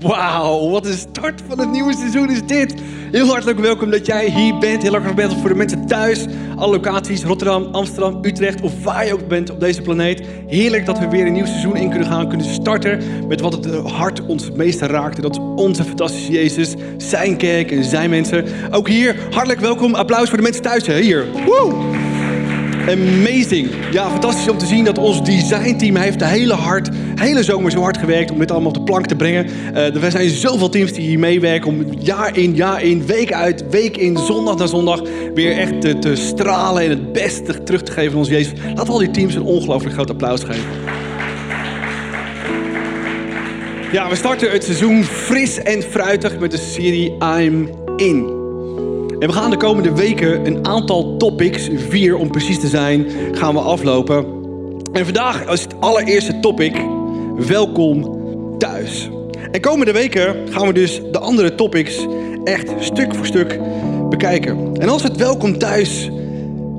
Wauw, 0.00 0.70
wat 0.70 0.86
een 0.86 0.98
start 0.98 1.42
van 1.48 1.58
het 1.58 1.70
nieuwe 1.70 1.94
seizoen 1.94 2.30
is 2.30 2.46
dit. 2.46 2.74
Heel 3.10 3.26
hartelijk 3.26 3.58
welkom 3.58 3.90
dat 3.90 4.06
jij 4.06 4.30
hier 4.30 4.58
bent. 4.58 4.82
Heel 4.82 4.90
hartelijk 4.90 5.18
welkom 5.18 5.38
voor 5.38 5.48
de 5.48 5.54
mensen 5.54 5.86
thuis. 5.86 6.26
Alle 6.56 6.72
locaties, 6.72 7.24
Rotterdam, 7.24 7.64
Amsterdam, 7.72 8.24
Utrecht 8.24 8.60
of 8.60 8.84
waar 8.84 9.06
je 9.06 9.12
ook 9.12 9.28
bent 9.28 9.50
op 9.50 9.60
deze 9.60 9.82
planeet. 9.82 10.26
Heerlijk 10.46 10.86
dat 10.86 10.98
we 10.98 11.08
weer 11.08 11.26
een 11.26 11.32
nieuw 11.32 11.46
seizoen 11.46 11.76
in 11.76 11.90
kunnen 11.90 12.08
gaan. 12.08 12.28
Kunnen 12.28 12.46
starten 12.46 13.26
met 13.28 13.40
wat 13.40 13.52
het 13.52 13.74
hart 13.74 14.26
ons 14.26 14.44
het 14.44 14.56
meeste 14.56 14.86
raakt. 14.86 15.16
En 15.16 15.22
dat 15.22 15.32
is 15.32 15.42
onze 15.56 15.84
fantastische 15.84 16.32
Jezus, 16.32 16.74
zijn 16.96 17.36
kerk 17.36 17.70
en 17.70 17.84
zijn 17.84 18.10
mensen. 18.10 18.44
Ook 18.70 18.88
hier, 18.88 19.16
hartelijk 19.30 19.60
welkom. 19.60 19.94
Applaus 19.94 20.28
voor 20.28 20.36
de 20.36 20.42
mensen 20.42 20.62
thuis. 20.62 20.86
Hier. 20.86 21.26
Woe! 21.44 22.07
Amazing. 22.88 23.68
Ja, 23.90 24.10
fantastisch 24.10 24.48
om 24.48 24.58
te 24.58 24.66
zien 24.66 24.84
dat 24.84 24.98
ons 24.98 25.24
designteam 25.24 25.96
heeft 25.96 26.18
de 26.18 26.24
hele, 26.24 26.54
hard, 26.54 26.88
hele 27.14 27.42
zomer 27.42 27.70
zo 27.70 27.80
hard 27.80 27.98
gewerkt 27.98 28.30
om 28.30 28.38
dit 28.38 28.50
allemaal 28.50 28.68
op 28.68 28.74
de 28.74 28.82
plank 28.82 29.06
te 29.06 29.16
brengen. 29.16 29.46
Uh, 29.74 30.02
er 30.02 30.10
zijn 30.10 30.28
zoveel 30.28 30.68
teams 30.68 30.92
die 30.92 31.06
hier 31.06 31.18
meewerken 31.18 31.70
om 31.70 31.84
jaar 31.98 32.36
in, 32.36 32.54
jaar 32.54 32.82
in, 32.82 33.06
week 33.06 33.32
uit, 33.32 33.64
week 33.70 33.96
in, 33.96 34.16
zondag 34.16 34.56
na 34.56 34.66
zondag 34.66 35.02
weer 35.34 35.56
echt 35.56 35.80
te, 36.00 36.16
stralen 36.16 36.82
en 36.82 36.90
het 36.90 37.12
beste 37.12 37.62
terug 37.62 37.82
te 37.82 37.92
geven 37.92 38.12
aan 38.12 38.18
ons 38.18 38.28
Jezus. 38.28 38.52
Laten 38.74 38.92
al 38.92 38.98
die 38.98 39.10
teams 39.10 39.34
een 39.34 39.42
ongelooflijk 39.42 39.94
groot 39.94 40.10
applaus 40.10 40.44
geven. 40.44 40.70
Ja, 43.92 44.08
we 44.08 44.16
starten 44.16 44.50
het 44.50 44.64
seizoen 44.64 45.04
fris 45.04 45.62
en 45.62 45.82
fruitig 45.82 46.38
met 46.38 46.50
de 46.50 46.58
serie 46.58 47.16
I'm 47.20 47.70
In. 47.96 48.37
En 49.18 49.28
we 49.28 49.32
gaan 49.32 49.50
de 49.50 49.56
komende 49.56 49.94
weken 49.94 50.46
een 50.46 50.66
aantal 50.66 51.16
topics, 51.16 51.68
vier 51.88 52.16
om 52.16 52.30
precies 52.30 52.60
te 52.60 52.66
zijn, 52.66 53.06
gaan 53.32 53.54
we 53.54 53.60
aflopen. 53.60 54.26
En 54.92 55.04
vandaag 55.04 55.50
is 55.50 55.62
het 55.62 55.80
allereerste 55.80 56.40
topic, 56.40 56.76
welkom 57.46 58.18
thuis. 58.58 59.10
En 59.50 59.60
komende 59.60 59.92
weken 59.92 60.36
gaan 60.50 60.66
we 60.66 60.72
dus 60.72 61.00
de 61.12 61.18
andere 61.18 61.54
topics 61.54 62.06
echt 62.44 62.72
stuk 62.78 63.14
voor 63.14 63.26
stuk 63.26 63.60
bekijken. 64.10 64.76
En 64.76 64.88
als 64.88 65.02
het 65.02 65.16
welkom 65.16 65.58
thuis 65.58 66.10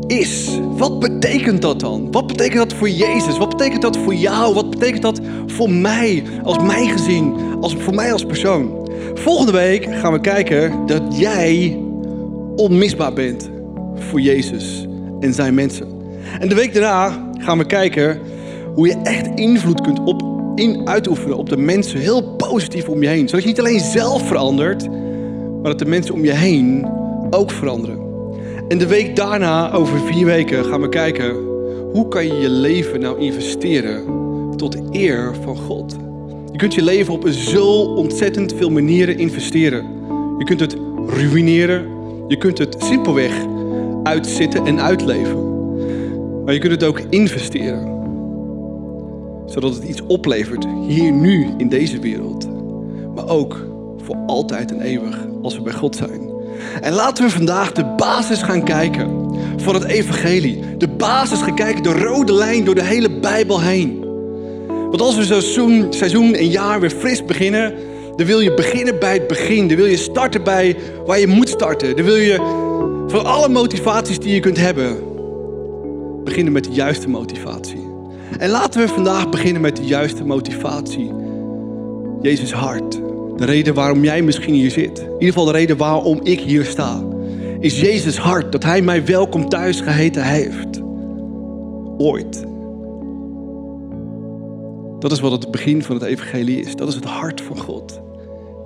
is, 0.08 0.60
wat 0.78 1.00
betekent 1.00 1.62
dat 1.62 1.80
dan? 1.80 2.12
Wat 2.12 2.28
betekent 2.28 2.70
dat 2.70 2.74
voor 2.74 2.90
Jezus? 2.90 3.38
Wat 3.38 3.50
betekent 3.50 3.82
dat 3.82 3.98
voor 3.98 4.14
jou? 4.14 4.54
Wat 4.54 4.70
betekent 4.70 5.02
dat 5.02 5.20
voor 5.48 5.70
mij 5.70 6.24
als 6.44 6.58
mijn 6.64 6.90
gezin? 6.90 7.34
Als, 7.62 7.76
voor 7.80 7.96
mij 7.96 8.14
als 8.14 8.26
persoon? 8.26 8.90
Volgende 9.14 9.52
week 9.52 9.84
gaan 9.84 10.14
we 10.14 10.22
kijken 10.22 10.86
dat 10.86 11.02
jij 11.18 11.80
onmisbaar 12.60 13.14
bent 13.14 13.50
voor 13.96 14.22
Jezus 14.22 14.88
en 15.20 15.34
zijn 15.34 15.54
mensen. 15.54 15.88
En 16.40 16.50
de 16.50 16.56
week 16.56 16.74
daarna 16.74 17.32
gaan 17.38 17.58
we 17.58 17.66
kijken 17.66 18.20
hoe 18.76 18.88
je 18.88 18.98
echt 19.04 19.28
invloed 19.36 19.82
kunt 19.82 20.00
op, 20.00 20.24
in, 20.56 20.88
uitoefenen 20.88 21.38
op 21.38 21.50
de 21.50 21.58
mensen 21.58 22.00
heel 22.00 22.24
positief 22.24 22.90
om 22.90 23.02
je 23.02 23.08
heen. 23.08 23.28
Zodat 23.28 23.42
je 23.42 23.50
niet 23.50 23.60
alleen 23.60 23.80
zelf 23.80 24.28
verandert, 24.28 24.90
maar 25.62 25.72
dat 25.72 25.80
de 25.80 25.86
mensen 25.86 26.14
om 26.14 26.24
je 26.26 26.32
heen 26.32 26.88
ook 27.30 27.52
veranderen. 27.52 28.00
En 28.68 28.78
de 28.78 28.88
week 28.88 29.16
daarna, 29.16 29.72
over 29.72 30.00
vier 30.00 30.26
weken, 30.26 30.66
gaan 30.66 30.82
we 30.82 30.90
kijken 30.90 31.36
hoe 31.92 32.08
kan 32.08 32.26
je 32.26 32.34
je 32.34 32.50
leven 32.50 33.00
nou 33.00 33.20
investeren 33.20 34.04
tot 34.56 34.78
eer 34.92 35.36
van 35.44 35.58
God. 35.58 35.96
Je 36.52 36.58
kunt 36.58 36.74
je 36.74 36.84
leven 36.84 37.14
op 37.14 37.28
zo 37.28 37.66
ontzettend 37.82 38.54
veel 38.58 38.70
manieren 38.70 39.18
investeren. 39.18 39.86
Je 40.38 40.44
kunt 40.44 40.60
het 40.60 40.76
ruïneren, 41.08 41.99
je 42.30 42.38
kunt 42.38 42.58
het 42.58 42.76
simpelweg 42.80 43.46
uitzitten 44.04 44.66
en 44.66 44.82
uitleven. 44.82 45.48
Maar 46.44 46.54
je 46.54 46.60
kunt 46.60 46.72
het 46.72 46.84
ook 46.84 47.00
investeren. 47.10 47.98
Zodat 49.46 49.74
het 49.74 49.84
iets 49.84 50.02
oplevert 50.02 50.66
hier 50.88 51.12
nu 51.12 51.48
in 51.58 51.70
deze 51.70 52.00
wereld. 52.00 52.48
Maar 53.16 53.28
ook 53.28 53.68
voor 54.04 54.16
altijd 54.26 54.72
en 54.72 54.82
eeuwig 54.82 55.28
als 55.42 55.56
we 55.56 55.62
bij 55.62 55.74
God 55.74 55.96
zijn. 55.96 56.30
En 56.82 56.94
laten 56.94 57.24
we 57.24 57.30
vandaag 57.30 57.72
de 57.72 57.94
basis 57.98 58.42
gaan 58.42 58.64
kijken 58.64 59.32
van 59.58 59.74
het 59.74 59.84
evangelie. 59.84 60.78
De 60.78 60.88
basis 60.88 61.42
gaan 61.42 61.56
kijken, 61.56 61.84
de 61.84 61.94
rode 61.94 62.34
lijn 62.34 62.66
door 62.66 62.76
de 62.76 62.84
hele 62.84 63.20
Bijbel 63.20 63.62
heen. 63.62 64.00
Want 64.68 65.02
als 65.02 65.16
we 65.16 65.24
seizoen, 65.24 65.94
seizoen 65.94 66.34
en 66.34 66.48
jaar 66.48 66.80
weer 66.80 66.90
fris 66.90 67.26
beginnen, 67.26 67.74
dan 68.20 68.28
wil 68.28 68.40
je 68.40 68.54
beginnen 68.54 69.00
bij 69.00 69.14
het 69.14 69.28
begin. 69.28 69.68
Dan 69.68 69.78
wil 69.78 69.86
je 69.86 69.98
starten 69.98 70.44
bij 70.44 70.76
waar 71.06 71.20
je 71.20 71.28
moet 71.28 71.50
starten. 71.50 71.96
Dan 71.96 72.06
wil 72.06 72.16
je 72.16 72.36
van 73.08 73.26
alle 73.26 73.50
motivaties 73.50 74.20
die 74.20 74.34
je 74.34 74.40
kunt 74.40 74.58
hebben, 74.58 74.98
beginnen 76.24 76.54
met 76.54 76.64
de 76.64 76.72
juiste 76.72 77.10
motivatie. 77.10 77.88
En 78.40 78.50
laten 78.50 78.82
we 78.82 78.88
vandaag 78.88 79.30
beginnen 79.30 79.62
met 79.62 79.76
de 79.76 79.84
juiste 79.84 80.24
motivatie. 80.24 81.12
Jezus 82.22 82.52
hart. 82.52 82.92
De 83.38 83.46
reden 83.46 83.74
waarom 83.74 84.04
jij 84.04 84.22
misschien 84.22 84.54
hier 84.54 84.72
zit. 84.72 85.00
In 85.00 85.12
ieder 85.12 85.28
geval 85.28 85.46
de 85.46 85.52
reden 85.52 85.78
waarom 85.78 86.20
ik 86.24 86.40
hier 86.40 86.66
sta. 86.66 87.04
Is 87.60 87.80
Jezus 87.80 88.18
hart. 88.18 88.52
Dat 88.52 88.64
Hij 88.64 88.82
mij 88.82 89.06
welkom 89.06 89.50
thuis 89.50 89.82
geheten 89.82 90.24
heeft. 90.24 90.82
Ooit. 91.98 92.46
Dat 95.00 95.12
is 95.12 95.20
wat 95.20 95.32
het 95.32 95.52
begin 95.52 95.84
van 95.84 95.96
het 95.96 96.04
evangelie 96.04 96.60
is. 96.60 96.76
Dat 96.76 96.88
is 96.88 96.96
het 96.96 97.06
hart 97.06 97.42
van 97.42 97.60
God. 97.60 98.08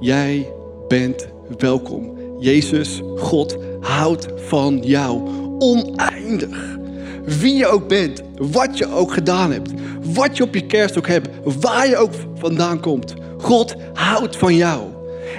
Jij 0.03 0.53
bent 0.87 1.27
welkom. 1.57 2.17
Jezus, 2.39 3.01
God, 3.17 3.57
houdt 3.79 4.27
van 4.35 4.79
jou. 4.81 5.21
Oneindig. 5.59 6.77
Wie 7.25 7.55
je 7.55 7.67
ook 7.67 7.87
bent, 7.87 8.21
wat 8.37 8.77
je 8.77 8.87
ook 8.87 9.13
gedaan 9.13 9.51
hebt, 9.51 9.71
wat 10.13 10.37
je 10.37 10.43
op 10.43 10.53
je 10.53 10.65
kerst 10.65 10.97
ook 10.97 11.07
hebt, 11.07 11.29
waar 11.43 11.89
je 11.89 11.97
ook 11.97 12.11
vandaan 12.35 12.79
komt. 12.79 13.13
God 13.37 13.75
houdt 13.93 14.37
van 14.37 14.55
jou. 14.55 14.81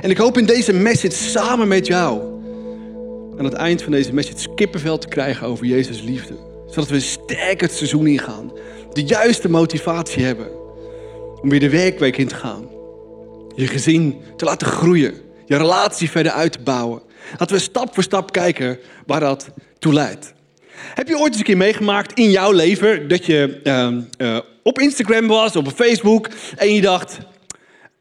En 0.00 0.10
ik 0.10 0.19
hoop 0.19 0.38
in 0.38 0.47
deze 0.47 0.72
message 0.72 1.14
samen 1.14 1.69
met 1.69 1.86
jou 1.86 2.20
aan 3.38 3.44
het 3.44 3.54
eind 3.54 3.82
van 3.82 3.92
deze 3.92 4.12
message 4.12 4.54
kippenvel 4.54 4.98
te 4.98 5.08
krijgen 5.08 5.46
over 5.46 5.66
Jezus 5.66 6.02
liefde. 6.02 6.34
Zodat 6.66 6.88
we 6.88 7.00
sterk 7.00 7.60
het 7.60 7.72
seizoen 7.72 8.06
ingaan. 8.06 8.52
De 8.92 9.02
juiste 9.02 9.50
motivatie 9.50 10.25
hebben 10.25 10.48
om 11.42 11.48
weer 11.48 11.60
de 11.60 11.70
werkweek 11.70 12.16
in 12.16 12.28
te 12.28 12.34
gaan 12.34 12.74
je 13.56 13.66
gezin 13.66 14.20
te 14.37 14.44
laten 14.44 14.66
groeien, 14.66 15.15
je 15.47 15.56
relatie 15.56 16.10
verder 16.10 16.32
uit 16.32 16.53
te 16.53 16.60
bouwen. 16.60 17.03
Laten 17.38 17.56
we 17.56 17.62
stap 17.62 17.94
voor 17.94 18.03
stap 18.03 18.32
kijken 18.32 18.78
waar 19.06 19.20
dat 19.20 19.48
toe 19.78 19.92
leidt. 19.92 20.32
Heb 20.75 21.09
je 21.09 21.19
ooit 21.19 21.28
eens 21.28 21.38
een 21.38 21.44
keer 21.44 21.56
meegemaakt 21.56 22.19
in 22.19 22.31
jouw 22.31 22.53
leven 22.53 23.09
dat 23.09 23.26
je 23.26 23.60
uh, 23.64 23.88
uh, 24.19 24.38
op 24.62 24.78
Instagram 24.78 25.26
was, 25.26 25.56
op 25.56 25.69
Facebook 25.75 26.28
en 26.56 26.75
je 26.75 26.81
dacht: 26.81 27.19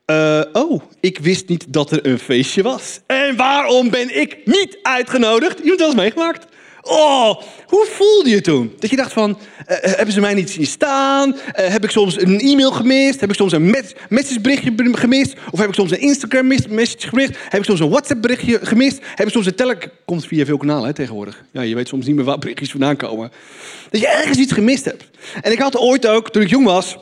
uh, 0.06 0.42
Oh, 0.54 0.82
ik 1.00 1.20
wist 1.20 1.48
niet 1.48 1.74
dat 1.74 1.92
er 1.92 2.06
een 2.06 2.20
feestje 2.20 2.64
was. 2.64 3.00
En 3.06 3.36
waarom 3.36 3.90
ben 3.90 4.20
ik 4.20 4.38
niet 4.46 4.78
uitgenodigd? 4.82 5.60
Iemand 5.60 5.80
wel 5.80 5.88
eens 5.88 5.98
meegemaakt? 5.98 6.46
Oh, 6.86 7.42
hoe 7.68 7.88
voelde 7.92 8.30
je 8.30 8.42
toen? 8.42 8.74
Dat 8.80 8.90
je 8.90 8.96
dacht 8.96 9.14
van, 9.14 9.30
uh, 9.30 9.36
hebben 9.68 10.14
ze 10.14 10.20
mij 10.20 10.34
niet 10.34 10.50
zien 10.50 10.66
staan? 10.66 11.30
Uh, 11.30 11.36
heb 11.54 11.84
ik 11.84 11.92
soms 11.92 12.22
een 12.22 12.40
e-mail 12.40 12.72
gemist? 12.72 13.20
Heb 13.20 13.30
ik 13.30 13.36
soms 13.36 13.52
een 13.52 13.76
messageberichtje 14.10 14.74
gemist? 14.92 15.34
Of 15.52 15.60
heb 15.60 15.68
ik 15.68 15.74
soms 15.74 15.92
een 15.92 16.00
Instagram 16.00 16.48
message 16.48 17.08
gemist? 17.08 17.32
Heb 17.50 17.60
ik 17.60 17.66
soms 17.66 17.80
een 17.80 17.90
WhatsApp 17.90 18.22
berichtje 18.22 18.60
gemist? 18.62 19.00
Heb 19.16 19.28
ik 19.28 19.34
soms 19.34 19.46
een 19.46 19.56
telex... 19.56 19.86
Komt 20.06 20.28
via 20.28 20.46
veel 20.46 20.58
kanalen 20.58 20.86
hè, 20.86 20.94
tegenwoordig. 20.94 21.44
Ja, 21.52 21.62
je 21.62 21.76
weet 21.76 21.88
soms 21.88 22.06
niet 22.06 22.16
meer 22.16 22.26
waar 22.26 22.40
berichtjes 22.40 22.72
vandaan 22.72 22.96
komen. 22.96 23.32
Dat 23.90 24.02
je 24.02 24.08
ergens 24.08 24.38
iets 24.38 24.54
gemist 24.54 24.86
hebt. 24.86 25.04
En 25.42 25.52
ik 25.52 25.60
had 25.60 25.78
ooit 25.78 26.08
ook, 26.08 26.30
toen 26.32 26.42
ik 26.42 26.50
jong 26.50 26.66
was... 26.66 26.98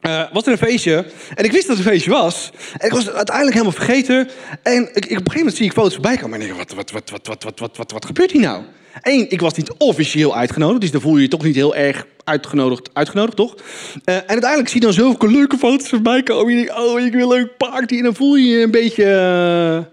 Uh, 0.00 0.32
was 0.32 0.46
er 0.46 0.52
een 0.52 0.58
feestje 0.58 1.04
en 1.34 1.44
ik 1.44 1.52
wist 1.52 1.66
dat 1.66 1.76
het 1.76 1.86
een 1.86 1.92
feestje 1.92 2.10
was. 2.10 2.50
En 2.78 2.86
ik 2.86 2.92
was 2.92 3.10
uiteindelijk 3.10 3.56
helemaal 3.56 3.78
vergeten. 3.84 4.28
En 4.62 4.82
ik, 4.82 4.94
ik, 4.94 5.02
op 5.04 5.10
een 5.10 5.16
gegeven 5.16 5.36
moment 5.36 5.56
zie 5.56 5.66
ik 5.66 5.72
foto's 5.72 5.92
voorbij 5.92 6.16
komen. 6.16 6.40
En 6.40 6.46
ik 6.46 6.56
denk, 6.56 6.58
wat, 6.58 6.90
wat, 6.90 6.90
wat, 6.90 7.10
wat, 7.10 7.42
wat, 7.42 7.58
wat, 7.58 7.76
wat, 7.76 7.92
wat, 7.92 8.04
gebeurt 8.04 8.30
hier 8.30 8.40
nou? 8.40 8.62
Eén, 9.02 9.30
ik 9.30 9.40
was 9.40 9.54
niet 9.54 9.72
officieel 9.78 10.36
uitgenodigd, 10.36 10.80
dus 10.80 10.90
dan 10.90 11.00
voel 11.00 11.16
je 11.16 11.22
je 11.22 11.28
toch 11.28 11.42
niet 11.42 11.54
heel 11.54 11.74
erg 11.74 12.06
uitgenodigd, 12.24 12.90
uitgenodigd 12.92 13.36
toch? 13.36 13.54
Uh, 13.54 14.14
en 14.14 14.26
uiteindelijk 14.26 14.68
zie 14.68 14.80
je 14.80 14.86
dan 14.86 14.94
zoveel 14.94 15.30
leuke 15.30 15.58
foto's 15.58 15.88
voorbij 15.88 16.22
komen. 16.22 16.54
Je 16.54 16.64
denkt, 16.64 16.80
oh, 16.80 17.00
ik 17.00 17.12
wil 17.12 17.32
een 17.32 17.38
leuk 17.38 17.56
party. 17.56 17.96
En 17.96 18.02
dan 18.02 18.14
voel 18.14 18.34
je 18.34 18.48
je 18.48 18.62
een 18.62 18.70
beetje... 18.70 19.04
Uh, 19.04 19.84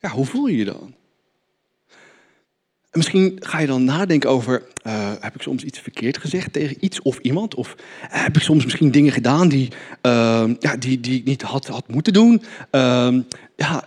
ja, 0.00 0.08
hoe 0.08 0.26
voel 0.26 0.46
je 0.46 0.56
je 0.56 0.64
dan? 0.64 0.94
En 2.96 3.02
misschien 3.02 3.36
ga 3.40 3.58
je 3.58 3.66
dan 3.66 3.84
nadenken 3.84 4.30
over, 4.30 4.62
uh, 4.86 5.12
heb 5.20 5.34
ik 5.34 5.42
soms 5.42 5.64
iets 5.64 5.78
verkeerd 5.78 6.18
gezegd 6.18 6.52
tegen 6.52 6.76
iets 6.80 7.02
of 7.02 7.18
iemand? 7.18 7.54
Of 7.54 7.76
heb 8.00 8.36
ik 8.36 8.42
soms 8.42 8.64
misschien 8.64 8.90
dingen 8.90 9.12
gedaan 9.12 9.48
die, 9.48 9.68
ja, 10.58 10.76
die, 10.78 11.00
die 11.00 11.18
ik 11.18 11.24
niet 11.24 11.42
had, 11.42 11.66
had 11.66 11.88
moeten 11.88 12.12
doen? 12.12 12.42
ja, 13.56 13.84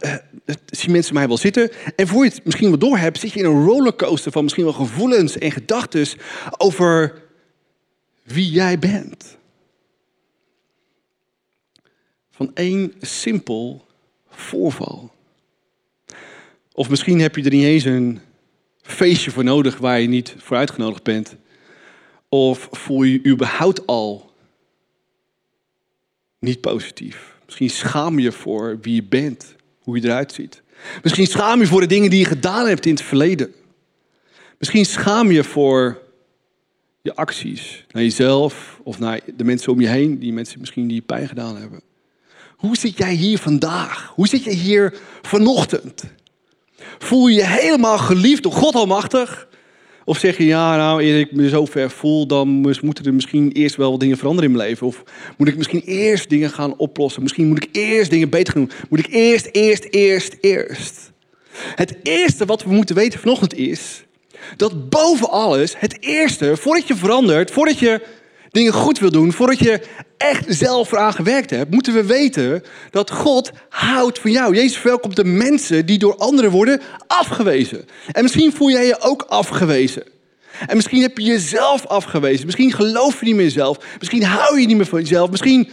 zien 0.65 0.91
mensen 0.91 1.13
mij 1.13 1.27
wel 1.27 1.37
zitten. 1.37 1.71
En 1.95 2.07
voor 2.07 2.23
je 2.23 2.29
het 2.29 2.45
misschien 2.45 2.69
wel 2.69 2.77
door 2.77 2.97
hebt, 2.97 3.19
zit 3.19 3.31
je 3.31 3.39
in 3.39 3.45
een 3.45 3.65
rollercoaster 3.65 4.31
van 4.31 4.43
misschien 4.43 4.63
wel 4.63 4.73
gevoelens 4.73 5.37
en 5.37 5.51
gedachten 5.51 6.07
over 6.57 7.21
wie 8.23 8.51
jij 8.51 8.79
bent. 8.79 9.37
Van 12.31 12.51
één 12.53 12.93
simpel 13.01 13.85
voorval. 14.29 15.11
Of 16.73 16.89
misschien 16.89 17.19
heb 17.19 17.35
je 17.35 17.43
er 17.43 17.51
niet 17.51 17.63
eens 17.63 17.83
een 17.83 18.19
feestje 18.89 19.31
voor 19.31 19.43
nodig 19.43 19.77
waar 19.77 19.99
je 19.99 20.07
niet 20.07 20.35
voor 20.37 20.57
uitgenodigd 20.57 21.03
bent. 21.03 21.35
Of 22.29 22.67
voel 22.71 23.03
je 23.03 23.25
überhaupt 23.25 23.85
al 23.87 24.31
niet 26.39 26.61
positief. 26.61 27.37
Misschien 27.45 27.69
schaam 27.69 28.19
je 28.19 28.31
voor 28.31 28.77
wie 28.81 28.95
je 28.95 29.03
bent, 29.03 29.55
hoe 29.79 29.97
je 29.99 30.07
eruit 30.07 30.31
ziet. 30.31 30.61
Misschien 31.03 31.27
schaam 31.27 31.59
je 31.59 31.67
voor 31.67 31.81
de 31.81 31.87
dingen 31.87 32.09
die 32.09 32.19
je 32.19 32.25
gedaan 32.25 32.67
hebt 32.67 32.85
in 32.85 32.93
het 32.93 33.03
verleden. 33.03 33.53
Misschien 34.57 34.85
schaam 34.85 35.31
je 35.31 35.43
voor 35.43 36.01
je 37.01 37.15
acties 37.15 37.85
naar 37.91 38.03
jezelf 38.03 38.79
of 38.83 38.99
naar 38.99 39.19
de 39.35 39.43
mensen 39.43 39.71
om 39.71 39.81
je 39.81 39.87
heen, 39.87 40.19
die 40.19 40.33
mensen 40.33 40.59
misschien 40.59 40.87
die 40.87 40.95
je 40.95 41.01
pijn 41.01 41.27
gedaan 41.27 41.57
hebben. 41.57 41.81
Hoe 42.55 42.77
zit 42.77 42.97
jij 42.97 43.13
hier 43.13 43.37
vandaag? 43.37 44.11
Hoe 44.15 44.27
zit 44.27 44.43
je 44.43 44.53
hier 44.53 44.97
vanochtend? 45.21 46.03
Voel 46.97 47.27
je 47.27 47.35
je 47.35 47.45
helemaal 47.45 47.97
geliefd 47.97 48.43
door 48.43 48.51
God 48.51 48.75
Almachtig? 48.75 49.47
Of 50.05 50.17
zeg 50.17 50.37
je, 50.37 50.45
ja, 50.45 50.77
nou, 50.77 51.03
eer 51.03 51.19
ik 51.19 51.31
me 51.31 51.49
zo 51.49 51.65
ver 51.65 51.89
voel, 51.89 52.27
dan 52.27 52.47
moeten 52.81 53.05
er 53.05 53.13
misschien 53.13 53.51
eerst 53.51 53.75
wel 53.75 53.91
wat 53.91 53.99
dingen 53.99 54.17
veranderen 54.17 54.49
in 54.49 54.57
mijn 54.57 54.69
leven. 54.69 54.87
Of 54.87 55.03
moet 55.37 55.47
ik 55.47 55.57
misschien 55.57 55.81
eerst 55.81 56.29
dingen 56.29 56.49
gaan 56.49 56.77
oplossen? 56.77 57.21
Misschien 57.21 57.47
moet 57.47 57.63
ik 57.63 57.69
eerst 57.71 58.09
dingen 58.09 58.29
beter 58.29 58.53
doen. 58.53 58.71
Moet 58.89 58.99
ik 58.99 59.07
eerst, 59.07 59.49
eerst, 59.51 59.87
eerst, 59.89 60.37
eerst. 60.41 61.11
Het 61.75 61.97
eerste 62.03 62.45
wat 62.45 62.63
we 62.63 62.69
moeten 62.69 62.95
weten 62.95 63.19
vanochtend 63.19 63.55
is 63.55 64.03
dat 64.57 64.89
boven 64.89 65.29
alles, 65.29 65.75
het 65.77 65.97
eerste, 66.03 66.57
voordat 66.57 66.87
je 66.87 66.95
verandert, 66.95 67.51
voordat 67.51 67.79
je 67.79 68.01
dingen 68.51 68.73
goed 68.73 68.99
wil 68.99 69.11
doen, 69.11 69.33
voordat 69.33 69.59
je 69.59 69.81
echt 70.17 70.45
zelf 70.47 70.91
eraan 70.91 71.13
gewerkt 71.13 71.49
hebt, 71.49 71.71
moeten 71.71 71.93
we 71.93 72.03
weten 72.03 72.63
dat 72.89 73.11
God 73.11 73.51
houdt 73.69 74.19
van 74.19 74.31
jou. 74.31 74.55
Jezus 74.55 74.77
verwelkomt 74.77 75.15
de 75.15 75.23
mensen 75.23 75.85
die 75.85 75.97
door 75.97 76.15
anderen 76.15 76.51
worden 76.51 76.81
afgewezen. 77.07 77.85
En 78.11 78.21
misschien 78.21 78.53
voel 78.53 78.69
jij 78.69 78.85
je 78.85 79.01
ook 79.01 79.21
afgewezen. 79.21 80.03
En 80.67 80.75
misschien 80.75 81.01
heb 81.01 81.17
je 81.17 81.23
jezelf 81.23 81.85
afgewezen. 81.85 82.45
Misschien 82.45 82.71
geloof 82.71 83.19
je 83.19 83.25
niet 83.25 83.35
meer 83.35 83.43
jezelf. 83.43 83.77
Misschien 83.99 84.23
hou 84.23 84.59
je 84.59 84.67
niet 84.67 84.77
meer 84.77 84.85
van 84.85 84.99
jezelf. 84.99 85.29
Misschien 85.29 85.69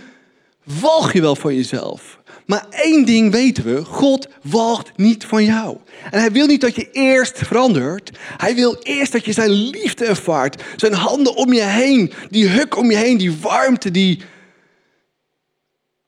walg 0.81 1.13
je 1.13 1.21
wel 1.21 1.37
van 1.37 1.55
jezelf. 1.55 2.21
Maar 2.47 2.67
één 2.71 3.05
ding 3.05 3.33
weten 3.33 3.65
we: 3.65 3.85
God 3.85 4.29
walgt 4.43 4.97
niet 4.97 5.25
van 5.25 5.45
jou. 5.45 5.77
En 6.11 6.21
hij 6.21 6.33
wil 6.33 6.47
niet 6.47 6.61
dat 6.61 6.75
je 6.75 6.91
eerst 6.91 7.39
verandert. 7.39 8.11
Hij 8.37 8.55
wil 8.55 8.77
eerst 8.83 9.13
dat 9.13 9.25
je 9.25 9.33
zijn 9.33 9.51
liefde 9.51 10.05
ervaart. 10.05 10.63
Zijn 10.77 10.93
handen 10.93 11.35
om 11.35 11.53
je 11.53 11.63
heen, 11.63 12.13
die 12.31 12.49
huk 12.49 12.77
om 12.77 12.91
je 12.91 12.97
heen, 12.97 13.19
die 13.19 13.37
warmte, 13.37 13.91
die 13.91 14.21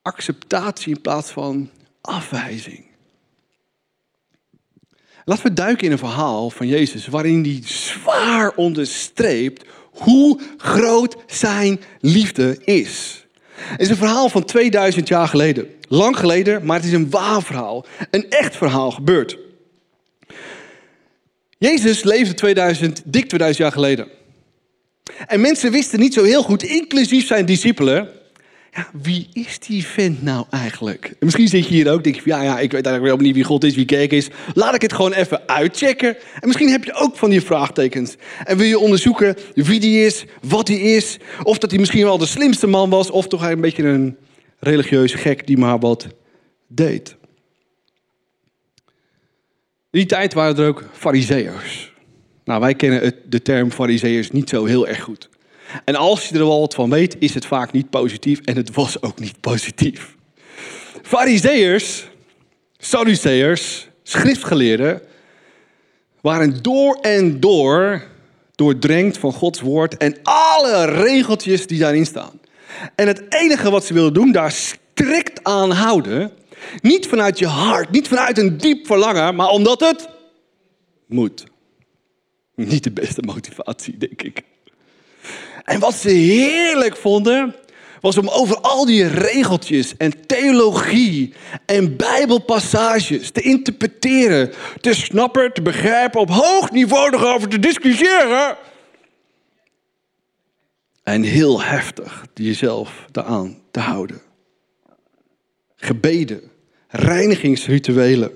acceptatie 0.02 0.94
in 0.94 1.00
plaats 1.00 1.31
van 1.31 1.70
afwijzing. 2.00 2.87
Laten 5.25 5.44
we 5.44 5.52
duiken 5.52 5.87
in 5.87 5.93
een 5.93 5.99
verhaal 5.99 6.50
van 6.50 6.67
Jezus 6.67 7.06
waarin 7.06 7.43
hij 7.43 7.61
zwaar 7.64 8.52
onderstreept 8.55 9.64
hoe 9.91 10.41
groot 10.56 11.17
zijn 11.26 11.81
liefde 12.00 12.58
is. 12.64 13.26
Het 13.55 13.81
is 13.81 13.88
een 13.88 13.96
verhaal 13.96 14.29
van 14.29 14.44
2000 14.44 15.08
jaar 15.08 15.29
geleden. 15.29 15.77
Lang 15.88 16.19
geleden, 16.19 16.64
maar 16.64 16.76
het 16.76 16.87
is 16.87 16.93
een 16.93 17.11
waar 17.11 17.43
verhaal. 17.43 17.87
Een 18.11 18.31
echt 18.31 18.56
verhaal 18.56 18.90
gebeurd. 18.90 19.38
Jezus 21.58 22.02
leefde 22.02 22.35
2000, 22.35 23.02
dik 23.05 23.26
2000 23.26 23.56
jaar 23.56 23.73
geleden. 23.73 24.08
En 25.26 25.40
mensen 25.40 25.73
wisten 25.73 26.00
niet 26.00 26.14
zo 26.14 26.25
heel 26.25 26.43
goed, 26.43 26.62
inclusief 26.62 27.26
zijn 27.26 27.46
discipelen, 27.46 28.08
ja, 28.73 28.88
wie 29.02 29.29
is 29.32 29.58
die 29.58 29.87
vent 29.87 30.23
nou 30.23 30.46
eigenlijk? 30.50 31.14
misschien 31.20 31.49
zit 31.49 31.69
je 31.69 31.75
hier 31.75 31.93
ook, 31.93 32.05
denk 32.05 32.17
je, 32.17 32.23
ja, 32.25 32.43
ja, 32.43 32.58
ik 32.58 32.73
weet 32.73 32.87
eigenlijk 32.87 33.17
wel 33.17 33.26
niet 33.26 33.34
wie 33.34 33.44
God 33.44 33.64
is, 33.64 33.75
wie 33.75 33.84
kerk 33.84 34.12
is. 34.12 34.29
Laat 34.55 34.75
ik 34.75 34.82
het 34.82 34.93
gewoon 34.93 35.12
even 35.12 35.49
uitchecken. 35.49 36.17
En 36.41 36.46
misschien 36.46 36.69
heb 36.69 36.84
je 36.84 36.94
ook 36.94 37.17
van 37.17 37.31
die 37.31 37.41
vraagtekens. 37.41 38.17
En 38.44 38.56
wil 38.56 38.67
je 38.67 38.79
onderzoeken 38.79 39.37
wie 39.55 39.81
die 39.81 40.06
is, 40.06 40.25
wat 40.43 40.67
die 40.67 40.81
is, 40.81 41.17
of 41.43 41.58
dat 41.58 41.70
hij 41.70 41.79
misschien 41.79 42.05
wel 42.05 42.19
de 42.19 42.26
slimste 42.26 42.67
man 42.67 42.91
was, 42.91 43.11
of 43.11 43.29
toch 43.29 43.49
een 43.49 43.61
beetje 43.61 43.82
een 43.82 44.17
religieuze 44.58 45.16
gek 45.16 45.46
die 45.46 45.58
maar 45.58 45.78
wat 45.78 46.06
deed. 46.66 47.16
In 49.90 49.99
die 49.99 50.06
tijd 50.06 50.34
waren 50.34 50.56
er 50.56 50.69
ook 50.69 50.84
fariseërs. 50.93 51.93
Nou, 52.44 52.60
wij 52.60 52.75
kennen 52.75 53.14
de 53.25 53.43
term 53.43 53.70
fariseërs 53.70 54.31
niet 54.31 54.49
zo 54.49 54.64
heel 54.64 54.88
erg 54.88 55.02
goed. 55.02 55.28
En 55.84 55.94
als 55.94 56.28
je 56.28 56.34
er 56.34 56.46
wel 56.46 56.60
wat 56.60 56.75
van 56.75 56.90
weet, 56.90 57.16
is 57.19 57.34
het 57.34 57.46
vaak 57.46 57.72
niet 57.72 57.90
positief. 57.90 58.40
En 58.40 58.56
het 58.56 58.75
was 58.75 59.02
ook 59.02 59.19
niet 59.19 59.40
positief. 59.40 60.16
Fariseërs, 61.02 62.08
Sadduceërs, 62.78 63.88
schriftgeleerden 64.02 65.02
waren 66.20 66.62
door 66.62 66.94
en 66.94 67.40
door 67.40 68.06
doordrenkt 68.55 69.19
van 69.19 69.32
Gods 69.32 69.60
woord 69.60 69.96
en 69.96 70.16
alle 70.22 70.84
regeltjes 70.84 71.66
die 71.66 71.78
daarin 71.78 72.06
staan. 72.06 72.40
En 72.94 73.06
het 73.06 73.23
enige 73.29 73.70
wat 73.70 73.85
ze 73.85 73.94
wilden 73.94 74.15
doen, 74.15 74.32
daar 74.32 74.53
strikt 74.53 75.44
aan 75.44 75.70
houden. 75.70 76.32
Niet 76.81 77.06
vanuit 77.06 77.38
je 77.38 77.47
hart, 77.47 77.91
niet 77.91 78.09
vanuit 78.09 78.38
een 78.38 78.56
diep 78.56 78.87
verlangen, 78.87 79.35
maar 79.35 79.49
omdat 79.49 79.81
het 79.81 80.09
moet. 81.06 81.44
Niet 82.55 82.85
de 82.85 82.91
beste 82.91 83.23
motivatie, 83.23 83.97
denk 83.99 84.23
ik. 84.23 84.43
En 85.65 85.81
wat 85.81 85.94
ze 85.94 86.11
heerlijk 86.11 86.97
vonden, 86.97 87.55
was 88.00 88.19
om 88.19 88.29
over 88.29 88.61
al 88.61 88.87
die 88.87 89.06
regeltjes 89.06 89.97
en 89.97 90.26
theologie 90.26 91.32
en 91.67 91.97
bijbelpassages 91.97 93.31
te 93.31 93.41
interpreteren, 93.41 94.53
te 94.81 94.94
snappen, 94.94 95.53
te 95.53 95.62
begrijpen, 95.62 96.20
op 96.20 96.31
hoog 96.31 96.70
niveau 96.70 97.17
erover 97.17 97.49
te 97.49 97.59
discussiëren. 97.59 98.56
En 101.08 101.22
heel 101.22 101.62
heftig 101.62 102.26
jezelf 102.34 103.06
daaraan 103.10 103.58
te 103.70 103.81
houden. 103.81 104.20
Gebeden, 105.76 106.40
reinigingsrituelen. 106.88 108.31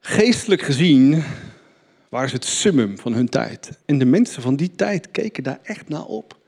Geestelijk 0.00 0.62
gezien 0.62 1.22
waren 2.08 2.28
ze 2.28 2.34
het 2.34 2.44
summum 2.44 2.98
van 2.98 3.12
hun 3.12 3.28
tijd. 3.28 3.78
En 3.84 3.98
de 3.98 4.04
mensen 4.04 4.42
van 4.42 4.56
die 4.56 4.70
tijd 4.76 5.10
keken 5.10 5.42
daar 5.42 5.58
echt 5.62 5.88
naar 5.88 6.04
op. 6.04 6.38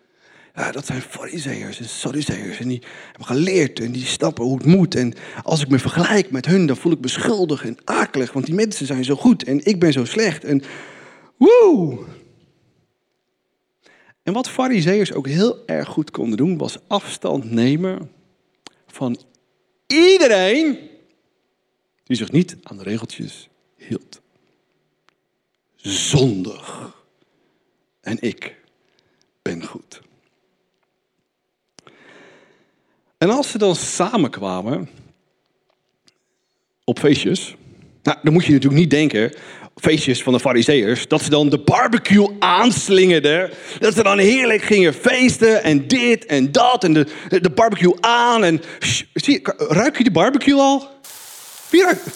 Ja, 0.54 0.72
dat 0.72 0.86
zijn 0.86 1.00
fariseërs 1.00 1.78
en 1.78 1.88
sadduceërs. 1.88 2.58
En 2.58 2.68
die 2.68 2.82
hebben 3.06 3.26
geleerd 3.26 3.80
en 3.80 3.92
die 3.92 4.04
snappen 4.04 4.44
hoe 4.44 4.56
het 4.56 4.66
moet. 4.66 4.94
En 4.94 5.14
als 5.42 5.62
ik 5.62 5.68
me 5.68 5.78
vergelijk 5.78 6.30
met 6.30 6.46
hun, 6.46 6.66
dan 6.66 6.76
voel 6.76 6.92
ik 6.92 7.00
me 7.00 7.08
schuldig 7.08 7.64
en 7.64 7.76
akelig. 7.84 8.32
Want 8.32 8.46
die 8.46 8.54
mensen 8.54 8.86
zijn 8.86 9.04
zo 9.04 9.14
goed 9.14 9.44
en 9.44 9.64
ik 9.64 9.80
ben 9.80 9.92
zo 9.92 10.04
slecht. 10.04 10.44
En 10.44 10.62
woe! 11.36 12.22
En 14.24 14.32
wat 14.32 14.48
fariseërs 14.48 15.12
ook 15.12 15.26
heel 15.26 15.66
erg 15.66 15.88
goed 15.88 16.10
konden 16.10 16.36
doen, 16.36 16.58
was 16.58 16.78
afstand 16.86 17.50
nemen 17.50 18.10
van 18.86 19.18
iedereen 19.86 20.78
die 22.04 22.16
zich 22.16 22.32
niet 22.32 22.56
aan 22.62 22.76
de 22.76 22.82
regeltjes 22.82 23.48
hield 23.76 24.22
zondig. 25.76 26.92
En 28.00 28.16
ik 28.20 28.56
ben 29.42 29.64
goed. 29.64 30.00
En 33.18 33.30
als 33.30 33.50
ze 33.50 33.58
dan 33.58 33.76
samenkwamen 33.76 34.88
op 36.84 36.98
feestjes, 36.98 37.54
nou, 38.02 38.18
dan 38.22 38.32
moet 38.32 38.44
je 38.44 38.52
natuurlijk 38.52 38.80
niet 38.80 38.90
denken, 38.90 39.34
feestjes 39.74 40.22
van 40.22 40.32
de 40.32 40.40
fariseërs, 40.40 41.08
dat 41.08 41.22
ze 41.22 41.30
dan 41.30 41.48
de 41.48 41.58
barbecue 41.58 42.36
aanslingerden, 42.38 43.50
dat 43.78 43.94
ze 43.94 44.02
dan 44.02 44.18
heerlijk 44.18 44.62
gingen 44.62 44.94
feesten 44.94 45.62
en 45.62 45.88
dit 45.88 46.26
en 46.26 46.52
dat 46.52 46.84
en 46.84 46.92
de, 46.92 47.06
de 47.28 47.50
barbecue 47.50 47.94
aan 48.00 48.44
en 48.44 48.62
zie, 49.14 49.40
ruik 49.56 49.98
je 49.98 50.04
de 50.04 50.10
barbecue 50.10 50.58
al? 50.60 50.88
Wie 51.70 51.82
ruikt? 51.82 52.06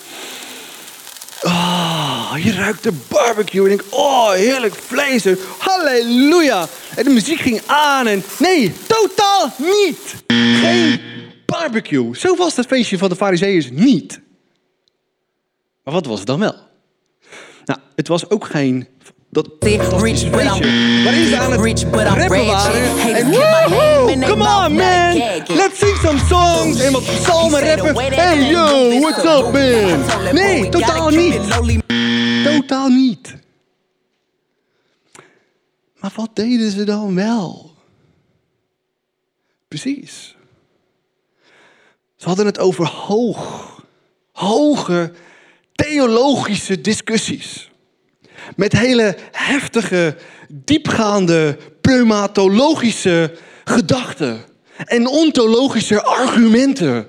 Oh, 1.42 2.34
je 2.42 2.52
ruikt 2.52 2.82
de 2.82 2.92
barbecue 3.08 3.62
en 3.62 3.68
denk, 3.68 3.84
oh, 3.90 4.30
heerlijk 4.30 4.74
vlees. 4.74 5.24
halleluja. 5.58 6.66
En 6.96 7.04
de 7.04 7.10
muziek 7.10 7.38
ging 7.38 7.60
aan 7.66 8.06
en 8.06 8.22
nee, 8.38 8.72
totaal 8.86 9.52
niet. 9.58 10.14
Geen 10.26 11.00
barbecue. 11.46 12.16
Zo 12.16 12.36
was 12.36 12.56
het 12.56 12.66
feestje 12.66 12.98
van 12.98 13.08
de 13.08 13.16
fariseeërs 13.16 13.70
niet. 13.70 14.20
Maar 15.84 15.94
wat 15.94 16.06
was 16.06 16.18
het 16.18 16.26
dan 16.26 16.40
wel? 16.40 16.67
Nou, 17.68 17.80
het 17.94 18.08
was 18.08 18.30
ook 18.30 18.44
geen 18.44 18.88
dat 19.30 19.48
fantastische 19.60 20.30
feestje. 20.30 21.02
Waarin 21.04 21.26
ze 21.26 21.38
aan 21.38 21.52
het 21.52 21.82
rappen 22.18 22.46
waren. 22.46 22.98
En 23.14 23.26
woehoe, 23.30 24.18
come 24.26 24.66
on 24.66 24.74
man. 24.74 25.16
Let's 25.56 25.78
sing 25.78 25.96
some 25.96 26.18
songs. 26.18 26.80
En 26.80 26.92
wat 26.92 27.02
psalmen 27.02 27.74
rappen. 27.74 28.12
Hey 28.14 28.50
yo, 28.50 29.00
what's 29.00 29.24
up 29.24 29.52
man. 29.52 30.34
Nee, 30.34 30.68
totaal 30.68 31.08
niet. 31.08 31.40
Totaal 32.44 32.88
niet. 32.88 33.34
Maar 36.00 36.12
wat 36.14 36.30
deden 36.32 36.70
ze 36.70 36.84
dan 36.84 37.14
wel? 37.14 37.74
Precies. 39.68 40.36
Ze 42.16 42.26
hadden 42.26 42.46
het 42.46 42.58
over 42.58 42.86
hoog, 42.86 43.82
hoge 44.32 45.12
theologische 45.84 46.80
discussies. 46.80 47.70
Met 48.56 48.72
hele 48.72 49.16
heftige, 49.32 50.16
diepgaande, 50.48 51.58
pneumatologische 51.80 53.34
gedachten. 53.64 54.44
en 54.84 55.06
ontologische 55.06 56.02
argumenten. 56.02 57.06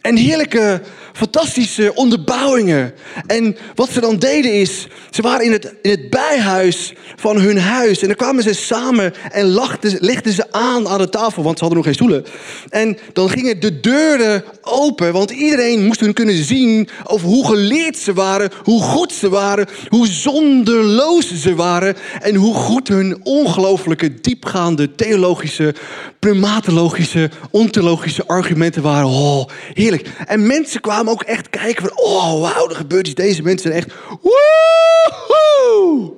En 0.00 0.16
heerlijke, 0.16 0.80
fantastische 1.16 1.94
onderbouwingen. 1.94 2.94
En 3.26 3.56
wat 3.74 3.90
ze 3.90 4.00
dan 4.00 4.18
deden 4.18 4.52
is, 4.52 4.86
ze 5.10 5.22
waren 5.22 5.44
in 5.44 5.52
het, 5.52 5.74
in 5.82 5.90
het 5.90 6.10
bijhuis 6.10 6.92
van 7.16 7.40
hun 7.40 7.58
huis. 7.58 8.00
En 8.00 8.06
dan 8.06 8.16
kwamen 8.16 8.42
ze 8.42 8.54
samen 8.54 9.14
en 9.30 9.46
lachten, 9.46 9.96
legden 10.00 10.32
ze 10.32 10.52
aan 10.52 10.88
aan 10.88 10.98
de 10.98 11.08
tafel, 11.08 11.42
want 11.42 11.58
ze 11.58 11.64
hadden 11.64 11.76
nog 11.76 11.84
geen 11.84 11.94
stoelen. 11.94 12.24
En 12.68 12.98
dan 13.12 13.30
gingen 13.30 13.60
de 13.60 13.80
deuren 13.80 14.44
open, 14.62 15.12
want 15.12 15.30
iedereen 15.30 15.84
moest 15.84 16.00
hun 16.00 16.12
kunnen 16.12 16.44
zien 16.44 16.88
over 17.04 17.28
hoe 17.28 17.46
geleerd 17.46 17.96
ze 17.96 18.12
waren, 18.12 18.50
hoe 18.62 18.82
goed 18.82 19.12
ze 19.12 19.28
waren, 19.28 19.66
hoe 19.88 20.06
zonderloos 20.06 21.34
ze 21.34 21.54
waren 21.54 21.96
en 22.20 22.34
hoe 22.34 22.54
goed 22.54 22.88
hun 22.88 23.20
ongelooflijke, 23.22 24.20
diepgaande, 24.20 24.94
theologische, 24.94 25.74
primatologische, 26.18 27.30
ontologische 27.50 28.26
argumenten 28.26 28.82
waren. 28.82 29.08
Oh, 29.08 29.48
heerlijk. 29.74 30.08
En 30.26 30.46
mensen 30.46 30.80
kwamen 30.80 31.05
ook 31.08 31.22
echt 31.22 31.50
kijken 31.50 31.88
van, 31.88 31.98
oh 31.98 32.40
wauw, 32.40 32.68
er 32.68 32.76
gebeurt 32.76 33.06
iets. 33.06 33.14
Deze 33.14 33.42
mensen 33.42 33.70
zijn 33.70 33.84
echt, 33.84 33.94
woehoe! 34.08 36.14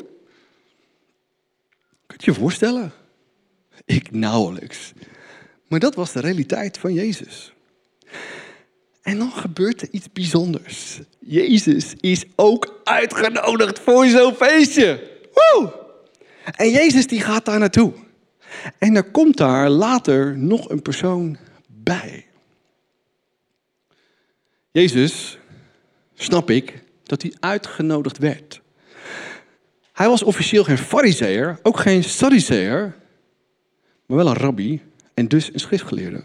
Kun 2.07 2.17
je 2.17 2.31
je 2.31 2.35
voorstellen? 2.35 2.93
Ik 3.85 4.11
nauwelijks. 4.11 4.93
Maar 5.69 5.81
dat 5.81 5.95
was 5.95 6.13
de 6.13 6.21
realiteit 6.21 6.79
van 6.79 6.93
Jezus. 6.93 7.53
En 9.03 9.19
dan 9.19 9.33
gebeurt 9.33 9.83
er 9.83 9.89
iets 9.91 10.13
bijzonders. 10.13 11.01
Jezus 11.19 11.95
is 12.01 12.25
ook 12.37 12.81
uitgenodigd 12.85 13.79
voor 13.79 14.07
zo'n 14.07 14.35
feestje. 14.35 15.11
Woe! 15.33 15.73
En 16.57 16.71
Jezus 16.71 17.07
die 17.07 17.21
gaat 17.21 17.45
daar 17.45 17.59
naartoe. 17.59 17.93
En 18.79 18.97
er 18.97 19.11
komt 19.11 19.37
daar 19.37 19.69
later 19.69 20.39
nog 20.39 20.71
een 20.71 20.83
persoon 20.83 21.37
bij. 21.67 22.28
Jezus, 24.79 25.39
snap 26.15 26.51
ik, 26.51 26.83
dat 27.03 27.23
hij 27.23 27.33
uitgenodigd 27.41 28.19
werd. 28.19 28.61
Hij 29.93 30.09
was 30.09 30.23
officieel 30.23 30.65
geen 30.65 30.79
fariseer, 30.79 31.59
ook 31.63 31.79
geen 31.79 32.05
sadduceer, 32.05 32.95
maar 34.07 34.17
wel 34.17 34.27
een 34.27 34.37
rabbi 34.37 34.83
en 35.15 35.29
dus 35.29 35.51
een 35.53 35.61
schriftgeleerde. 35.61 36.25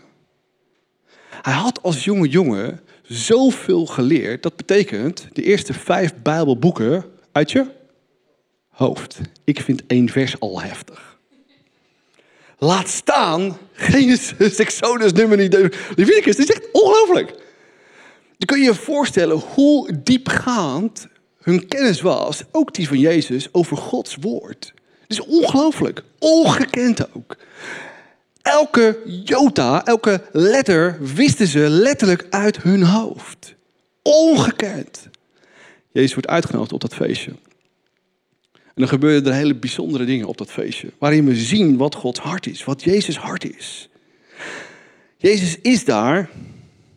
Hij 1.42 1.54
had 1.54 1.82
als 1.82 2.04
jonge 2.04 2.28
jongen 2.28 2.80
zoveel 3.02 3.86
geleerd, 3.86 4.44
dat 4.44 4.56
betekent 4.56 5.28
de 5.34 5.44
eerste 5.44 5.74
vijf 5.74 6.14
Bijbelboeken 6.24 7.06
uit 7.32 7.52
je 7.52 7.66
hoofd. 8.70 9.20
Ik 9.44 9.62
vind 9.62 9.84
één 9.88 10.10
vers 10.10 10.40
al 10.40 10.62
heftig. 10.62 11.20
Laat 12.58 12.88
staan 12.88 13.58
Genesis, 13.72 14.56
Exodus, 14.58 15.14
nummer 15.14 15.38
niet. 15.38 15.54
Leviticus, 15.96 16.36
dit 16.36 16.50
is 16.50 16.56
echt 16.56 16.72
ongelooflijk. 16.72 17.42
Kun 18.46 18.60
je 18.60 18.64
je 18.64 18.76
voorstellen 18.76 19.38
hoe 19.38 20.02
diepgaand 20.04 21.08
hun 21.42 21.68
kennis 21.68 22.02
was, 22.02 22.44
ook 22.52 22.74
die 22.74 22.88
van 22.88 23.00
Jezus, 23.00 23.48
over 23.52 23.78
Gods 23.78 24.18
woord. 24.22 24.74
Het 25.02 25.12
is 25.12 25.20
ongelooflijk, 25.20 26.04
ongekend 26.20 27.14
ook. 27.14 27.38
Elke 28.42 29.00
jota, 29.24 29.86
elke 29.86 30.22
letter 30.32 30.98
wisten 31.16 31.48
ze 31.48 31.60
letterlijk 31.60 32.26
uit 32.30 32.64
hun 32.64 32.84
hoofd. 32.84 33.56
Ongekend. 34.02 35.08
Jezus 35.92 36.14
wordt 36.14 36.28
uitgenodigd 36.28 36.74
op 36.74 36.82
dat 36.82 36.96
feestje. 36.96 37.32
En 38.52 38.82
dan 38.82 38.88
gebeuren 38.88 39.26
er 39.26 39.34
hele 39.34 39.56
bijzondere 39.56 40.06
dingen 40.06 40.28
op 40.28 40.38
dat 40.38 40.52
feestje. 40.52 40.92
Waarin 40.98 41.26
we 41.26 41.36
zien 41.36 41.78
wat 41.78 41.96
Gods 41.96 42.20
hart 42.20 42.48
is, 42.48 42.64
wat 42.64 42.84
Jezus 42.84 43.18
hart 43.18 43.56
is. 43.58 43.90
Jezus 45.18 45.58
is 45.62 45.86
daar, 45.86 46.30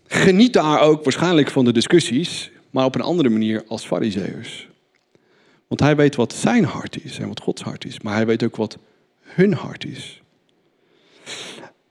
geniet 0.06 0.52
daar 0.52 0.80
ook 0.80 1.04
waarschijnlijk 1.04 1.50
van 1.50 1.64
de 1.64 1.72
discussies, 1.72 2.50
maar 2.70 2.84
op 2.84 2.94
een 2.94 3.00
andere 3.00 3.28
manier 3.28 3.64
als 3.68 3.84
fariseërs. 3.84 4.68
Want 5.68 5.80
hij 5.80 5.96
weet 5.96 6.16
wat 6.16 6.32
zijn 6.32 6.64
hart 6.64 7.04
is 7.04 7.18
en 7.18 7.28
wat 7.28 7.40
Gods 7.40 7.62
hart 7.62 7.84
is, 7.84 8.00
maar 8.00 8.14
hij 8.14 8.26
weet 8.26 8.42
ook 8.42 8.56
wat 8.56 8.78
hun 9.22 9.54
hart 9.54 9.84
is. 9.84 10.22